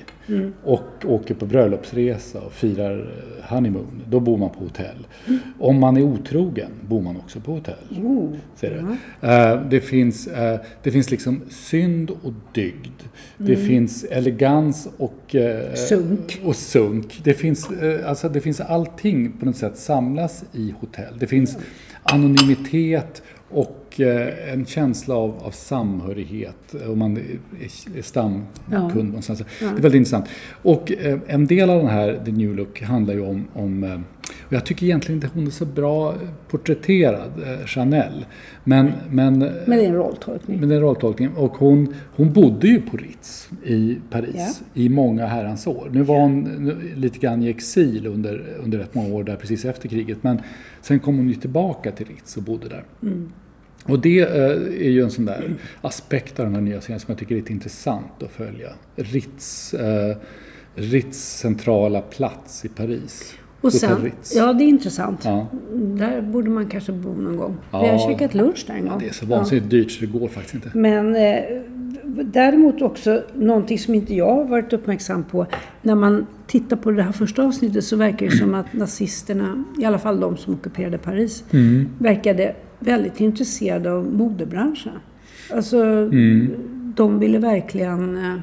och 0.64 1.06
åker 1.06 1.34
på 1.34 1.46
bröllopsresa 1.46 2.42
och 2.42 2.54
firar 2.54 2.98
eh, 2.98 3.54
honeymoon, 3.56 4.04
då 4.10 4.20
bor 4.20 4.38
man 4.38 4.50
på 4.50 4.60
hotell. 4.60 5.08
Om 5.60 5.80
man 5.80 5.98
är 5.98 6.02
otrogen 6.02 6.72
bor 6.82 7.02
man 7.02 7.18
också 7.18 7.40
på 7.40 7.52
hotell. 7.52 8.04
Oh. 8.04 8.34
Ser 8.56 8.70
du? 8.70 9.28
Eh, 9.28 9.62
det, 9.70 9.82
finns, 9.82 10.28
eh, 10.28 10.60
det 10.84 10.92
finns 10.92 11.12
liksom 11.12 11.42
synd 11.50 12.12
och 12.22 12.34
dygd. 12.54 13.02
Det 13.38 13.56
finns 13.56 14.04
elegans 14.04 14.88
och, 14.98 15.36
eh, 15.36 15.74
Sunk. 15.74 16.42
och 16.44 16.56
sunk. 16.56 17.22
Det 17.24 17.34
finns, 17.34 17.70
alltså 18.06 18.30
det 18.30 18.42
finns 18.42 18.62
allting 18.62 19.32
på 19.32 19.46
något 19.46 19.58
sätt 19.58 19.78
samlas 19.78 20.44
i 20.54 20.74
hotell. 20.80 21.18
Det 21.20 21.28
finns 21.28 21.58
anonymitet 22.04 23.22
och 23.50 23.89
eh, 24.02 24.54
en 24.54 24.66
känsla 24.66 25.16
av, 25.16 25.36
av 25.44 25.52
samhörighet 25.52 26.76
om 26.88 27.00
man 27.00 27.18
är, 27.18 28.02
stamkund 28.02 28.48
Ja. 28.72 28.88
någonstans. 29.04 29.40
Det 29.60 29.66
är 29.66 29.70
väldigt 29.70 29.94
intressant. 29.96 30.26
Och 30.62 30.92
eh, 30.92 31.20
en 31.28 31.46
del 31.48 31.70
av 31.70 31.78
den 31.78 31.88
här 31.88 32.22
The 32.26 32.32
New 32.32 32.56
Look 32.56 32.82
handlar 32.82 33.14
ju 33.14 33.22
om, 33.22 33.48
om 33.54 33.84
eh, 33.84 34.00
och 34.48 34.54
jag 34.54 34.66
tycker 34.66 34.86
egentligen 34.86 35.18
inte 35.18 35.30
hon 35.34 35.48
är 35.48 35.52
så 35.52 35.66
bra 35.66 36.14
porträtterad, 36.50 37.32
Chanel. 37.66 38.26
Men, 38.64 38.92
men, 39.10 39.40
Men 39.40 39.50
det 39.66 39.86
är 39.86 39.90
en 39.90 39.96
rolltolkning. 39.96 40.60
men 40.60 40.70
det 40.70 40.76
är 40.76 40.78
en 40.78 40.84
rolltolkning. 40.84 41.30
Och 41.30 41.58
hon, 41.58 41.94
hon 42.16 42.34
bodde 42.34 42.68
ju 42.68 42.82
på 42.82 42.98
Ritz 42.98 43.50
i 43.66 43.98
Paris 44.10 44.34
Ja. 44.36 44.82
i 44.82 44.90
många 44.90 45.26
herrans 45.26 45.68
år. 45.68 45.90
Nu 45.92 46.02
var 46.02 46.20
hon 46.22 46.40
nu, 46.42 46.78
lite 46.96 47.20
grann 47.20 47.44
i 47.44 47.50
exil 47.50 48.08
under, 48.08 48.46
under 48.64 48.78
rätt 48.78 48.96
många 48.96 49.14
år 49.16 49.24
där 49.24 49.36
precis 49.36 49.66
efter 49.66 49.90
kriget. 49.90 50.18
Men 50.24 50.42
sen 50.82 51.00
kom 51.00 51.18
hon 51.18 51.30
ju 51.30 51.36
tillbaka 51.36 51.92
till 51.92 52.06
Ritz 52.08 52.38
och 52.38 52.44
bodde 52.44 52.70
där. 52.70 52.84
Och 53.86 54.00
det 54.00 54.20
eh, 54.20 54.52
är 54.86 54.90
ju 54.90 55.02
en 55.04 55.12
sån 55.12 55.26
där 55.26 55.56
aspekt 55.82 56.40
av 56.40 56.46
den 56.46 56.56
här 56.56 56.62
nya 56.62 56.82
serien 56.82 57.00
som 57.00 57.12
jag 57.12 57.18
tycker 57.18 57.36
är 57.36 57.40
lite 57.40 57.54
intressant 57.54 58.24
att 58.24 58.32
följa. 58.32 58.70
Ritz, 58.96 59.74
eh, 59.74 60.16
Ritz 60.76 61.38
centrala 61.40 62.02
plats 62.02 62.66
i 62.66 62.70
Paris. 62.70 63.34
Och 63.62 63.74
sen, 63.74 64.02
Ritz. 64.04 64.36
ja 64.36 64.54
det 64.54 64.64
är 64.64 64.68
intressant. 64.68 65.22
Ja. 65.24 65.48
Där 65.74 66.22
borde 66.22 66.50
man 66.50 66.66
kanske 66.70 66.92
bo 66.92 67.10
någon 67.14 67.38
gång. 67.38 67.58
Ja. 67.72 67.82
Vi 67.82 67.88
har 67.90 68.12
käkat 68.12 68.34
lunch 68.34 68.64
där 68.68 68.74
en 68.74 68.88
gång. 68.88 69.00
Det 69.00 69.08
är 69.08 69.14
så 69.14 69.26
vansinnigt 69.26 69.70
dyrt 69.70 69.92
så 69.92 70.02
det 70.06 70.20
går 70.20 70.28
faktiskt 70.28 70.56
inte. 70.56 70.72
Men 70.78 71.16
eh, 71.16 71.40
däremot 72.24 72.82
också 72.82 73.24
någonting 73.34 73.80
som 73.80 73.96
inte 73.96 74.16
jag 74.16 74.36
har 74.36 74.46
varit 74.46 74.74
uppmärksam 74.74 75.24
på. 75.24 75.46
När 75.82 75.96
man 75.96 76.28
tittar 76.48 76.78
på 76.78 76.92
det 76.92 77.04
här 77.04 77.12
första 77.12 77.44
avsnittet 77.44 77.84
så 77.84 77.96
verkar 77.96 78.26
det 78.26 78.38
som 78.38 78.54
att 78.56 78.74
nazisterna, 78.74 79.64
i 79.82 79.86
alla 79.86 80.00
fall 80.00 80.20
de 80.20 80.38
som 80.38 80.54
ockuperade 80.54 80.98
Paris, 80.98 81.44
Mm. 81.52 81.90
verkade 82.00 82.56
väldigt 82.80 83.22
intresserade 83.22 83.92
av 83.92 84.06
modebranschen. 84.14 84.94
Alltså, 85.54 85.78
Mm. 85.84 86.52
de 86.96 87.20
ville 87.20 87.38
verkligen... 87.40 88.18
eh, 88.18 88.36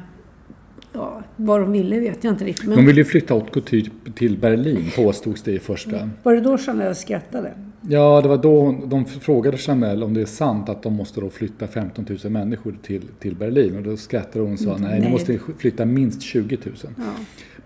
Ja, 0.92 1.22
vad 1.36 1.60
de 1.60 1.72
ville 1.72 2.00
vet 2.00 2.24
jag 2.24 2.32
inte 2.34 2.44
riktigt. 2.44 2.68
Men 2.68 2.76
De 2.76 2.86
ville 2.86 3.04
flytta 3.04 3.34
haute 3.34 3.50
couture 3.50 3.90
till 4.14 4.38
Berlin 4.38 4.84
påstods 4.96 5.42
det 5.42 5.52
i 5.52 5.58
första. 5.58 6.10
var 6.22 6.34
det 6.34 6.40
då 6.40 6.58
Chanel 6.58 6.94
skrattade? 6.94 7.52
Ja, 7.88 8.20
det 8.22 8.28
var 8.28 8.36
då 8.36 8.60
hon, 8.60 8.88
de 8.88 9.04
frågade 9.04 9.56
Chanel 9.56 10.02
om 10.02 10.14
det 10.14 10.20
är 10.20 10.26
sant 10.26 10.68
att 10.68 10.82
de 10.82 10.92
måste 10.94 11.20
då 11.20 11.30
flytta 11.30 11.66
15 11.66 12.06
000 12.24 12.32
människor 12.32 12.74
till, 12.82 13.02
till 13.18 13.34
Berlin. 13.36 13.76
Och 13.76 13.82
då 13.82 13.96
skrattade 13.96 14.44
hon 14.44 14.52
och 14.52 14.58
sa 14.58 14.76
nej, 14.80 15.00
ni 15.00 15.10
måste 15.10 15.38
flytta 15.58 15.84
minst 15.84 16.22
20 16.22 16.58
000. 16.64 16.74
Ja. 16.82 17.02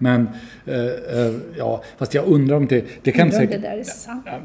Men, 0.03 0.29
eh, 0.67 0.75
eh, 0.85 1.35
ja, 1.59 1.83
fast 1.99 2.15
jag 2.15 2.27
undrar 2.27 2.57
om 2.57 2.67
det... 2.67 2.85
Det 3.03 3.13
kan, 3.13 3.33
säkert, 3.33 3.63
det 3.63 3.85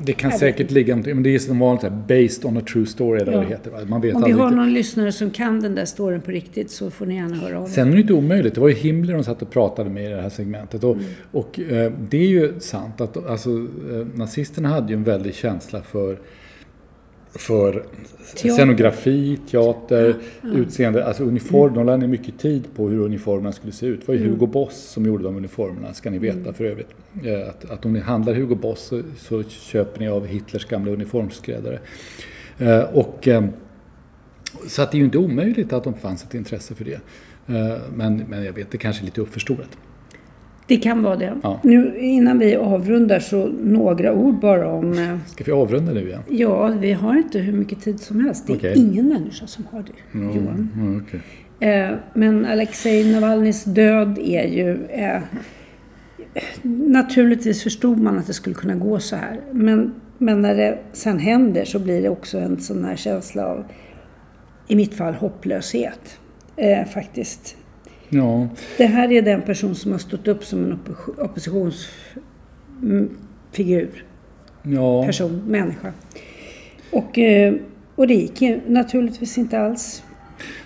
det 0.04 0.14
kan 0.14 0.32
säkert 0.32 0.72
ligga 0.72 0.94
någonting, 0.94 1.14
men 1.16 1.24
det 1.24 1.36
är 1.36 1.40
som 1.40 1.60
vanligt 1.60 1.84
här, 1.84 1.90
based 1.90 2.46
on 2.46 2.58
a 2.58 2.62
true 2.74 2.86
story 2.86 3.22
eller 3.22 3.32
vad 3.32 3.44
Ja. 3.44 3.48
det 3.48 3.54
heter. 3.56 3.86
Man 3.86 4.02
vet 4.02 4.16
Om 4.16 4.24
vi 4.26 4.32
har 4.32 4.52
någon 4.52 4.74
lyssnare 4.74 5.12
som 5.12 5.30
kan 5.32 5.60
den 5.60 5.76
där 5.76 5.86
storyn 5.86 6.22
på 6.22 6.32
riktigt 6.32 6.72
så 6.72 6.90
får 6.92 7.06
ni 7.06 7.16
gärna 7.16 7.36
höra 7.36 7.58
av 7.60 7.64
er. 7.66 7.70
Sen 7.70 7.88
är 7.90 7.94
det 7.94 8.02
inte 8.02 8.14
omöjligt. 8.14 8.56
Det 8.56 8.62
var 8.62 8.68
ju 8.68 8.76
Himmler 8.76 9.14
de 9.14 9.24
satt 9.24 9.42
och 9.42 9.50
pratade 9.50 9.90
med 9.90 10.06
i 10.06 10.08
det 10.14 10.22
här 10.22 10.30
segmentet. 10.30 10.84
Och, 10.84 10.96
Mm. 10.96 11.06
och 11.32 11.60
eh, 11.60 11.92
det 12.10 12.18
är 12.18 12.28
ju 12.28 12.60
sant 12.60 13.02
att 13.02 13.30
alltså, 13.30 13.50
eh, 13.50 14.08
nazisterna 14.16 14.70
hade 14.70 14.88
ju 14.90 14.96
en 14.98 15.04
väldig 15.04 15.34
känsla 15.36 15.65
för 15.82 16.18
för 17.38 17.72
Teater. 18.36 18.50
scenografi, 18.50 19.40
teater, 19.52 20.16
utseende, 20.44 21.06
alltså 21.06 21.24
uniform. 21.24 21.74
De 21.74 21.86
lade 21.86 21.98
ner 21.98 22.08
mycket 22.08 22.40
tid 22.40 22.68
på 22.76 22.90
hur 22.90 23.00
uniformerna 23.00 23.52
skulle 23.52 23.72
se 23.74 23.86
ut. 23.86 24.00
Det 24.00 24.08
var 24.08 24.16
ju 24.16 24.30
Hugo 24.30 24.46
Boss 24.48 24.76
som 24.76 25.06
gjorde 25.06 25.24
de 25.24 25.36
uniformerna, 25.36 25.94
ska 25.94 26.10
ni 26.10 26.18
veta 26.18 26.54
för 26.54 26.64
övrigt. 26.66 26.88
Eh, 27.24 27.50
Att, 27.50 27.72
att 27.72 27.86
om 27.86 27.94
ni 27.94 28.00
handlar 28.00 28.34
Hugo 28.34 28.56
Boss 28.56 28.80
så, 28.82 29.02
så 29.18 29.44
köper 29.44 30.00
ni 30.00 30.08
av 30.08 30.26
Hitlers 30.26 30.66
gamla 30.66 30.92
uniformsskräddare. 30.92 31.80
Eh, 32.58 32.80
Och, 32.80 33.28
eh, 33.28 33.46
så 34.68 34.82
att 34.82 34.92
det 34.92 34.98
är 34.98 35.00
ju 35.00 35.06
inte 35.06 35.18
omöjligt 35.18 35.74
att 35.74 35.84
de 35.84 35.94
fanns 35.94 36.24
ett 36.24 36.34
intresse 36.34 36.76
för 36.76 36.86
det. 36.86 37.00
Men, 37.96 38.24
men 38.30 38.44
jag 38.46 38.54
vet, 38.54 38.72
det 38.72 38.78
kanske 38.78 39.04
är 39.04 39.06
lite 39.06 39.22
uppförstorat. 39.22 39.70
Det 40.68 40.78
kan 40.78 41.04
vara 41.04 41.16
det. 41.16 41.34
Ja. 41.44 41.60
Nu 41.64 41.98
innan 42.00 42.40
vi 42.40 42.56
avrundar 42.56 43.20
så 43.20 43.48
några 43.64 44.14
ord 44.14 44.40
bara 44.40 44.68
om... 44.74 44.94
eh, 44.94 45.18
Ska 45.28 45.44
vi 45.44 45.52
avrunda 45.52 45.92
nu 45.94 46.08
igen? 46.08 46.22
Ja, 46.30 46.68
vi 46.68 46.92
har 46.94 47.16
inte 47.18 47.40
hur 47.40 47.54
mycket 47.54 47.82
tid 47.82 48.00
som 48.00 48.20
helst. 48.26 48.48
Det 48.48 48.54
är 48.54 48.58
Okej. 48.58 48.74
ingen 48.78 49.08
människa 49.10 49.48
som 49.48 49.66
har 49.72 49.80
det, 49.84 50.20
Johan. 50.20 50.70
Mm, 50.76 51.04
okej. 51.08 51.20
Eh, 51.70 51.92
Men 52.14 52.46
Alexej 52.46 53.12
Navalnys 53.12 53.64
död 53.64 54.18
är 54.24 54.44
ju... 54.48 54.86
Eh, 54.86 55.22
naturligtvis 56.88 57.64
förstod 57.64 58.00
man 58.00 58.18
att 58.18 58.28
det 58.28 58.34
skulle 58.34 58.56
kunna 58.56 58.76
gå 58.76 59.00
så 59.00 59.16
här. 59.16 59.40
Men, 59.52 59.94
men 60.18 60.42
när 60.42 60.56
det 60.56 60.80
sen 60.94 61.20
händer 61.20 61.66
så 61.66 61.80
blir 61.80 62.02
det 62.02 62.10
också 62.10 62.38
en 62.38 62.60
sån 62.60 62.86
här 62.86 62.96
känsla 62.96 63.46
av, 63.48 63.64
i 64.68 64.76
mitt 64.76 64.94
fall, 64.94 65.14
hopplöshet. 65.14 66.18
Eh, 66.58 66.86
faktiskt. 66.86 67.56
Ja, 68.10 68.48
Det 68.78 68.86
här 68.86 69.12
är 69.12 69.22
den 69.22 69.42
person 69.42 69.76
som 69.76 69.92
har 69.92 70.00
stått 70.00 70.28
upp 70.28 70.44
som 70.44 70.64
en 70.64 70.74
oppo- 70.74 71.20
oppositionsfigur, 71.22 74.04
ja. 74.64 75.06
person, 75.06 75.42
människa. 75.48 75.92
Och, 76.92 77.20
eh, 77.20 77.54
och 77.96 78.08
det 78.08 78.14
gick 78.14 78.42
ju 78.42 78.60
naturligtvis 78.68 79.38
inte 79.38 79.60
alls. 79.60 80.04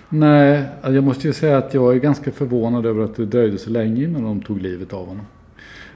Nej, 0.08 0.64
alltså 0.76 0.92
jag 0.94 1.04
måste 1.04 1.26
ju 1.26 1.32
säga 1.32 1.58
att 1.58 1.74
jag 1.74 1.94
är 1.94 1.98
ganska 2.00 2.30
förvånad 2.32 2.86
över 2.86 3.04
att 3.04 3.16
det 3.16 3.26
dröjde 3.26 3.58
så 3.58 3.70
länge 3.70 4.04
innan 4.04 4.22
de 4.22 4.40
tog 4.42 4.60
livet 4.62 4.92
av 4.92 5.06
honom. 5.06 5.26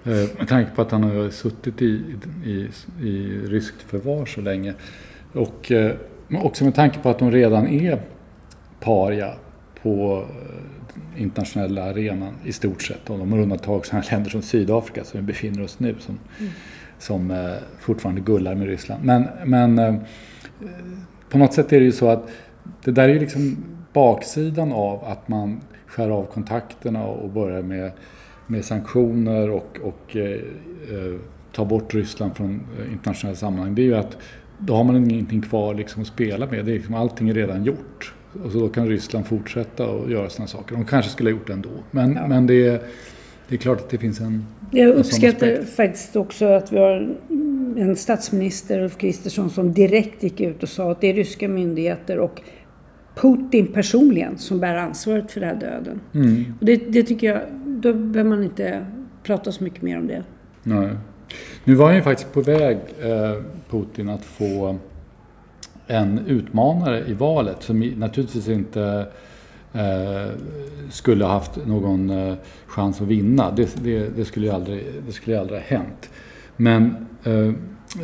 Eh, 0.05 0.13
Med 0.39 0.49
tanke 0.49 0.71
på 0.75 0.83
att 0.83 0.91
han 0.91 1.03
har 1.03 1.31
suttit 1.31 1.83
i, 1.83 2.01
i, 2.45 2.69
i 3.03 3.39
ryskt 3.47 3.83
förvar 3.83 4.27
så 4.27 4.41
länge. 4.41 4.75
Och 5.33 5.73
eh, 5.73 5.93
också 6.43 6.65
med 6.65 6.75
tanke 6.75 6.99
på 6.99 7.09
att 7.09 7.19
de 7.19 7.31
redan 7.31 7.67
är 7.69 7.99
paria 8.81 9.35
på 9.83 10.25
internationella 11.17 11.85
arenan 11.85 12.35
i 12.45 12.53
stort 12.53 12.83
sett. 12.83 13.11
Och 13.11 13.19
de 13.19 13.33
har 13.33 13.39
undantag 13.39 13.87
sådana 13.87 14.05
länder 14.11 14.31
som 14.31 14.43
Sydafrika 14.43 15.05
som 15.05 15.21
vi 15.21 15.27
befinner 15.27 15.63
oss 15.63 15.81
nu 15.81 15.95
som, 15.99 16.19
som 16.99 17.31
eh, 17.31 17.53
fortfarande 17.81 18.21
gullar 18.21 18.55
med 18.55 18.67
Ryssland. 18.67 19.05
Men, 19.05 19.29
men 19.45 19.79
eh, 19.79 19.95
på 21.31 21.39
något 21.39 21.53
sätt 21.53 21.73
är 21.73 21.79
det 21.81 21.87
ju 21.87 21.93
så 21.93 22.09
att 22.09 22.29
det 22.85 22.91
där 22.91 23.09
är 23.09 23.13
ju 23.13 23.21
liksom 23.21 23.57
baksidan 23.93 24.73
av 24.73 25.05
att 25.05 25.29
man 25.29 25.61
skär 25.87 26.11
av 26.11 26.25
kontakterna 26.25 27.05
och 27.05 27.31
börjar 27.31 27.63
med, 27.63 27.93
med 28.47 28.65
sanktioner 28.65 29.51
och, 29.51 29.79
och 29.83 30.17
eh, 30.17 30.41
eh, 30.91 31.21
tar 31.53 31.65
bort 31.65 31.95
Ryssland 31.95 32.37
från 32.37 32.63
eh, 32.79 32.93
internationella 32.93 33.37
sammanhang. 33.37 33.75
Det 33.75 33.83
är 33.83 33.87
ju 33.87 33.95
att 33.95 34.17
då 34.59 34.75
har 34.75 34.85
man 34.85 35.11
ingenting 35.11 35.43
kvar 35.43 35.75
liksom 35.75 36.03
att 36.03 36.09
spela 36.09 36.47
med. 36.47 36.65
Det 36.65 36.73
är 36.73 36.77
liksom, 36.77 36.95
allting 36.95 37.29
är 37.29 37.35
redan 37.35 37.65
gjort. 37.65 38.15
Och 38.45 38.53
så 38.53 38.59
då 38.59 38.69
kan 38.69 38.89
Ryssland 38.89 39.27
fortsätta 39.27 39.87
och 39.87 40.11
göra 40.11 40.31
sådana 40.31 40.49
saker. 40.49 40.75
De 40.75 40.85
kanske 40.85 41.11
skulle 41.11 41.31
ha 41.31 41.37
gjort 41.37 41.47
det 41.47 41.53
ändå. 41.53 41.69
Men, 41.91 42.13
men 42.13 42.47
det, 42.47 42.67
är, 42.67 42.81
det 43.49 43.55
är 43.55 43.59
klart 43.59 43.79
att 43.81 43.91
det 43.91 43.99
finns 43.99 44.21
en... 44.21 44.47
Jag 44.71 44.91
en 44.91 44.97
uppskattar 44.97 45.53
aspekt. 45.53 45.77
faktiskt 45.77 46.17
också 46.17 46.47
att 46.47 46.73
vi 46.73 46.79
har 46.79 47.17
en 47.77 47.97
statsminister, 47.97 48.81
Ulf 48.81 48.97
Kristersson, 48.99 49.51
som 49.51 49.73
direkt 49.73 50.23
gick 50.23 50.41
ut 50.41 50.63
och 50.63 50.69
sa 50.69 50.91
att 50.91 51.01
det 51.01 51.07
är 51.11 51.15
ryska 51.15 51.49
myndigheter 51.49 52.19
och 52.19 52.41
Putin 53.15 53.67
personligen 53.67 54.39
som 54.39 54.61
bär 54.61 54.77
ansvaret 54.77 55.31
för 55.31 55.41
den 55.41 55.49
här 55.49 55.61
döden. 55.61 56.01
Mm, 56.15 56.45
Och 56.61 56.67
det, 56.67 56.77
det 56.77 57.03
tycker 57.03 57.27
jag, 57.27 57.41
då 57.67 57.95
behöver 57.95 58.31
man 58.31 58.43
inte 58.45 58.87
prata 59.23 59.53
så 59.53 59.65
mycket 59.65 59.83
mer 59.83 59.99
om 59.99 60.07
det. 60.07 60.23
nej. 60.63 60.89
Nu 61.65 61.75
var 61.75 61.87
han 61.87 61.97
ju 61.97 62.03
faktiskt 62.03 62.33
på 62.33 62.41
väg, 62.41 62.77
eh, 63.03 63.43
Putin, 63.71 64.09
att 64.09 64.25
få 64.25 64.79
en 65.87 66.19
utmanare 66.19 67.05
i 67.07 67.13
valet 67.13 67.63
som 67.63 67.81
naturligtvis 67.81 68.49
inte 68.49 69.07
eh, 69.73 70.33
skulle 70.91 71.25
ha 71.25 71.33
haft 71.33 71.67
någon 71.67 72.11
eh, 72.11 72.35
chans 72.67 73.01
att 73.01 73.07
vinna. 73.07 73.51
Det, 73.51 73.85
det, 73.85 74.09
det, 74.17 74.25
skulle 74.25 74.47
ju 74.47 74.53
aldrig, 74.53 74.85
det 75.07 75.13
skulle 75.13 75.37
ju 75.37 75.41
aldrig 75.41 75.61
ha 75.61 75.67
hänt. 75.67 76.11
Men, 76.57 77.07
eh, 77.25 77.53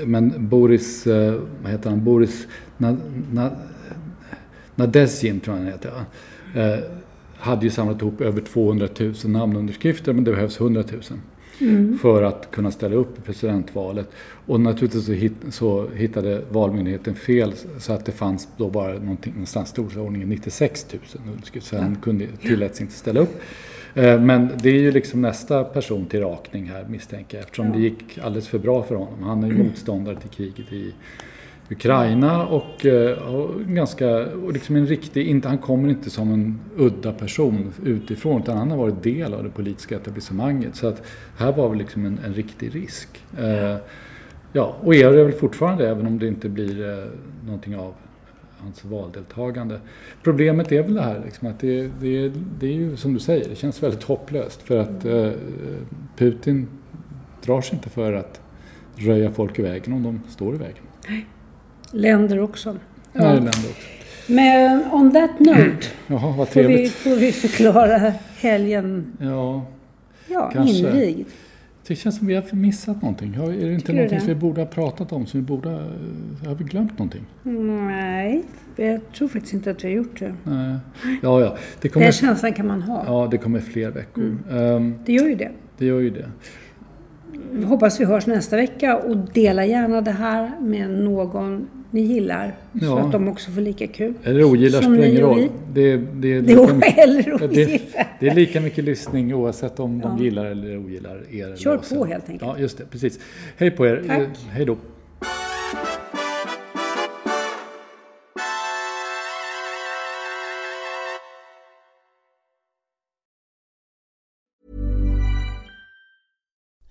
men 0.04 0.48
Boris, 0.48 1.06
eh, 1.06 1.34
vad 1.62 1.72
heter 1.72 1.90
han, 1.90 2.04
Boris 2.04 2.46
Na, 2.76 2.96
Na, 3.32 3.50
Nadezjin 4.74 5.40
tror 5.40 5.56
jag 5.56 5.62
han 5.64 5.72
heter. 5.72 5.92
Ja. 6.54 6.60
Eh, 6.60 6.78
hade 7.40 7.64
ju 7.64 7.70
samlat 7.70 8.02
ihop 8.02 8.20
över 8.20 8.40
200 8.40 8.88
000 8.98 9.14
namnunderskrifter 9.24 10.12
men 10.12 10.24
det 10.24 10.30
behövs 10.30 10.60
100 10.60 10.84
000 10.92 11.02
för 12.02 12.22
att 12.22 12.50
kunna 12.50 12.70
ställa 12.70 12.94
upp 12.94 13.18
i 13.18 13.22
presidentvalet. 13.22 14.10
Och 14.46 14.60
naturligtvis 14.60 15.06
så, 15.06 15.12
hit, 15.12 15.32
så 15.50 15.88
hittade 15.94 16.42
Valmyndigheten 16.50 17.14
fel 17.14 17.52
så 17.78 17.92
att 17.92 18.04
det 18.04 18.12
fanns 18.12 18.48
då 18.56 18.70
bara 18.70 18.92
någonstans 18.92 19.68
i 19.68 19.72
storleksordningen 19.72 20.28
96 20.28 20.86
000 20.92 21.00
underskrifter. 21.32 21.76
Så 21.76 21.82
han 21.82 21.96
kunde, 21.96 22.26
tilläts 22.42 22.80
inte 22.80 22.92
ställa 22.92 23.20
upp. 23.20 23.40
Eh, 23.94 24.20
Men 24.20 24.48
det 24.62 24.68
är 24.68 24.80
ju 24.80 24.92
liksom 24.92 25.22
nästa 25.22 25.64
person 25.64 26.06
till 26.06 26.20
rakning 26.20 26.66
här 26.66 26.84
misstänker 26.88 27.36
jag 27.36 27.44
eftersom 27.44 27.72
det 27.72 27.78
gick 27.78 28.18
alldeles 28.18 28.48
för 28.48 28.58
bra 28.58 28.82
för 28.82 28.94
honom. 28.94 29.22
Han 29.22 29.44
är 29.44 29.48
ju 29.48 29.62
motståndare 29.64 30.16
till 30.16 30.30
kriget 30.30 30.72
i 30.72 30.94
Ukraina 31.70 32.46
och, 32.46 32.86
eh, 32.86 33.34
och 33.34 33.60
ganska, 33.60 34.26
och 34.26 34.52
liksom 34.52 34.76
en 34.76 34.86
riktig, 34.86 35.26
inte, 35.26 35.48
han 35.48 35.58
kommer 35.58 35.88
inte 35.88 36.10
som 36.10 36.32
en 36.32 36.60
udda 36.76 37.12
person 37.12 37.72
utifrån 37.84 38.42
utan 38.42 38.56
han 38.56 38.70
har 38.70 38.78
varit 38.78 39.02
del 39.02 39.34
av 39.34 39.44
det 39.44 39.50
politiska 39.50 39.96
etablissemanget. 39.96 40.76
Så 40.76 40.88
att 40.88 41.02
här 41.38 41.52
var 41.52 41.68
väl 41.68 41.78
liksom 41.78 42.06
en, 42.06 42.18
en 42.24 42.34
riktig 42.34 42.74
risk. 42.74 43.08
Eh, 43.38 43.76
ja, 44.52 44.76
och 44.80 44.94
är 44.94 45.12
det 45.12 45.24
väl 45.24 45.32
fortfarande 45.32 45.88
även 45.88 46.06
om 46.06 46.18
det 46.18 46.26
inte 46.26 46.48
blir 46.48 46.88
eh, 46.88 47.04
någonting 47.44 47.76
av 47.76 47.94
hans 48.58 48.84
valdeltagande. 48.84 49.80
Problemet 50.22 50.72
är 50.72 50.82
väl 50.82 50.94
det 50.94 51.02
här 51.02 51.22
liksom, 51.24 51.48
att 51.48 51.60
det, 51.60 51.90
det, 52.00 52.32
det 52.60 52.66
är 52.66 52.72
ju 52.72 52.96
som 52.96 53.14
du 53.14 53.20
säger, 53.20 53.48
det 53.48 53.54
känns 53.54 53.82
väldigt 53.82 54.02
hopplöst 54.02 54.62
för 54.62 54.78
att 54.78 55.04
eh, 55.04 55.30
Putin 56.16 56.68
drar 57.44 57.60
sig 57.60 57.74
inte 57.76 57.90
för 57.90 58.12
att 58.12 58.40
röja 58.96 59.30
folk 59.30 59.58
i 59.58 59.62
vägen 59.62 59.92
om 59.92 60.02
de 60.02 60.20
står 60.28 60.54
i 60.54 60.58
vägen. 60.58 60.84
Länder 61.92 62.40
också. 62.40 62.76
Ja. 63.12 63.20
Länder 63.34 63.48
också. 63.50 63.88
Men 64.26 64.82
on 64.92 65.12
that 65.12 65.40
note 65.40 65.86
Jaha, 66.06 66.34
vad 66.36 66.48
får 66.48 66.62
vi, 66.62 66.88
får 66.88 67.16
vi 67.16 67.32
förklara 67.32 68.12
helgen 68.36 69.12
Ja, 69.20 69.66
ja, 70.28 70.50
Kanske. 70.52 70.76
invigd. 70.76 71.28
det 71.86 71.94
känns 71.96 72.18
som 72.18 72.26
vi 72.26 72.34
har 72.34 72.54
missat 72.54 73.02
någonting. 73.02 73.34
Är 73.34 73.40
det 73.50 73.72
inte 73.74 73.80
Tycker 73.86 73.92
någonting 73.94 74.20
som 74.20 74.28
vi 74.28 74.34
borde 74.34 74.60
ha 74.60 74.66
pratat 74.66 75.12
om? 75.12 75.26
Som 75.26 75.40
vi 75.40 75.46
borde, 75.46 75.68
ha- 75.68 75.78
har 76.46 76.54
vi 76.54 76.64
glömt 76.64 76.98
någonting? 76.98 77.24
Nej, 77.86 78.42
jag 78.76 79.00
tror 79.12 79.28
faktiskt 79.28 79.54
inte 79.54 79.70
att 79.70 79.84
vi 79.84 79.88
har 79.88 79.94
gjort 79.96 80.18
det. 80.20 80.34
Nej. 80.44 80.76
Ja, 81.22 81.40
ja. 81.40 81.48
Det 81.48 81.56
Den 81.82 81.90
kommer, 81.90 82.10
känslan 82.12 82.52
kan 82.52 82.66
man 82.66 82.82
ha. 82.82 83.04
ja, 83.06 83.28
det 83.30 83.38
kommer 83.38 83.60
fler 83.60 83.90
veckor. 83.90 84.22
Mm. 84.24 84.76
Ehm, 84.76 84.94
Det 85.06 85.12
gör 85.12 85.26
ju 85.26 85.34
det. 85.34 85.50
det 85.78 85.86
gör 85.86 86.00
ju 86.00 86.10
det. 86.10 86.28
Hoppas 87.64 88.00
vi 88.00 88.04
hörs 88.04 88.26
nästa 88.26 88.56
vecka 88.56 88.96
och 88.96 89.16
dela 89.16 89.66
gärna 89.66 90.00
det 90.00 90.10
här 90.10 90.50
med 90.60 90.90
någon 90.90 91.68
ni 91.90 92.00
gillar. 92.00 92.54
Så 92.80 92.84
Ja. 92.84 92.98
att 93.00 93.12
de 93.12 93.28
också 93.28 93.50
får 93.50 93.60
lika 93.60 93.86
kul. 93.86 94.14
Eller 94.24 94.44
ogillar 94.44 94.80
spelar 94.82 95.04
ingen 95.04 95.20
roll. 95.20 95.48
Det, 95.72 95.96
det, 95.96 96.28
är 96.34 96.42
Det 96.42 97.80
det, 98.20 98.28
är 98.28 98.34
lika 98.34 98.60
mycket 98.60 98.84
lyssning 98.84 99.34
oavsett 99.34 99.80
om 99.80 99.98
de 100.00 100.16
Ja. 100.18 100.24
gillar 100.24 100.44
eller 100.46 100.78
ogillar 100.78 101.22
er. 101.30 101.56
Kör 101.56 101.76
på 101.94 102.04
helt 102.04 102.30
enkelt. 102.30 102.50
Ja, 102.56 102.58
just 102.58 102.78
det. 102.78 102.84
Precis. 102.90 103.18
Hej 103.56 103.70
på 103.70 103.86
er. 103.86 104.02
Tack. 104.06 104.18
Eh, 104.18 104.26
Hej 104.50 104.64
då. 104.64 104.76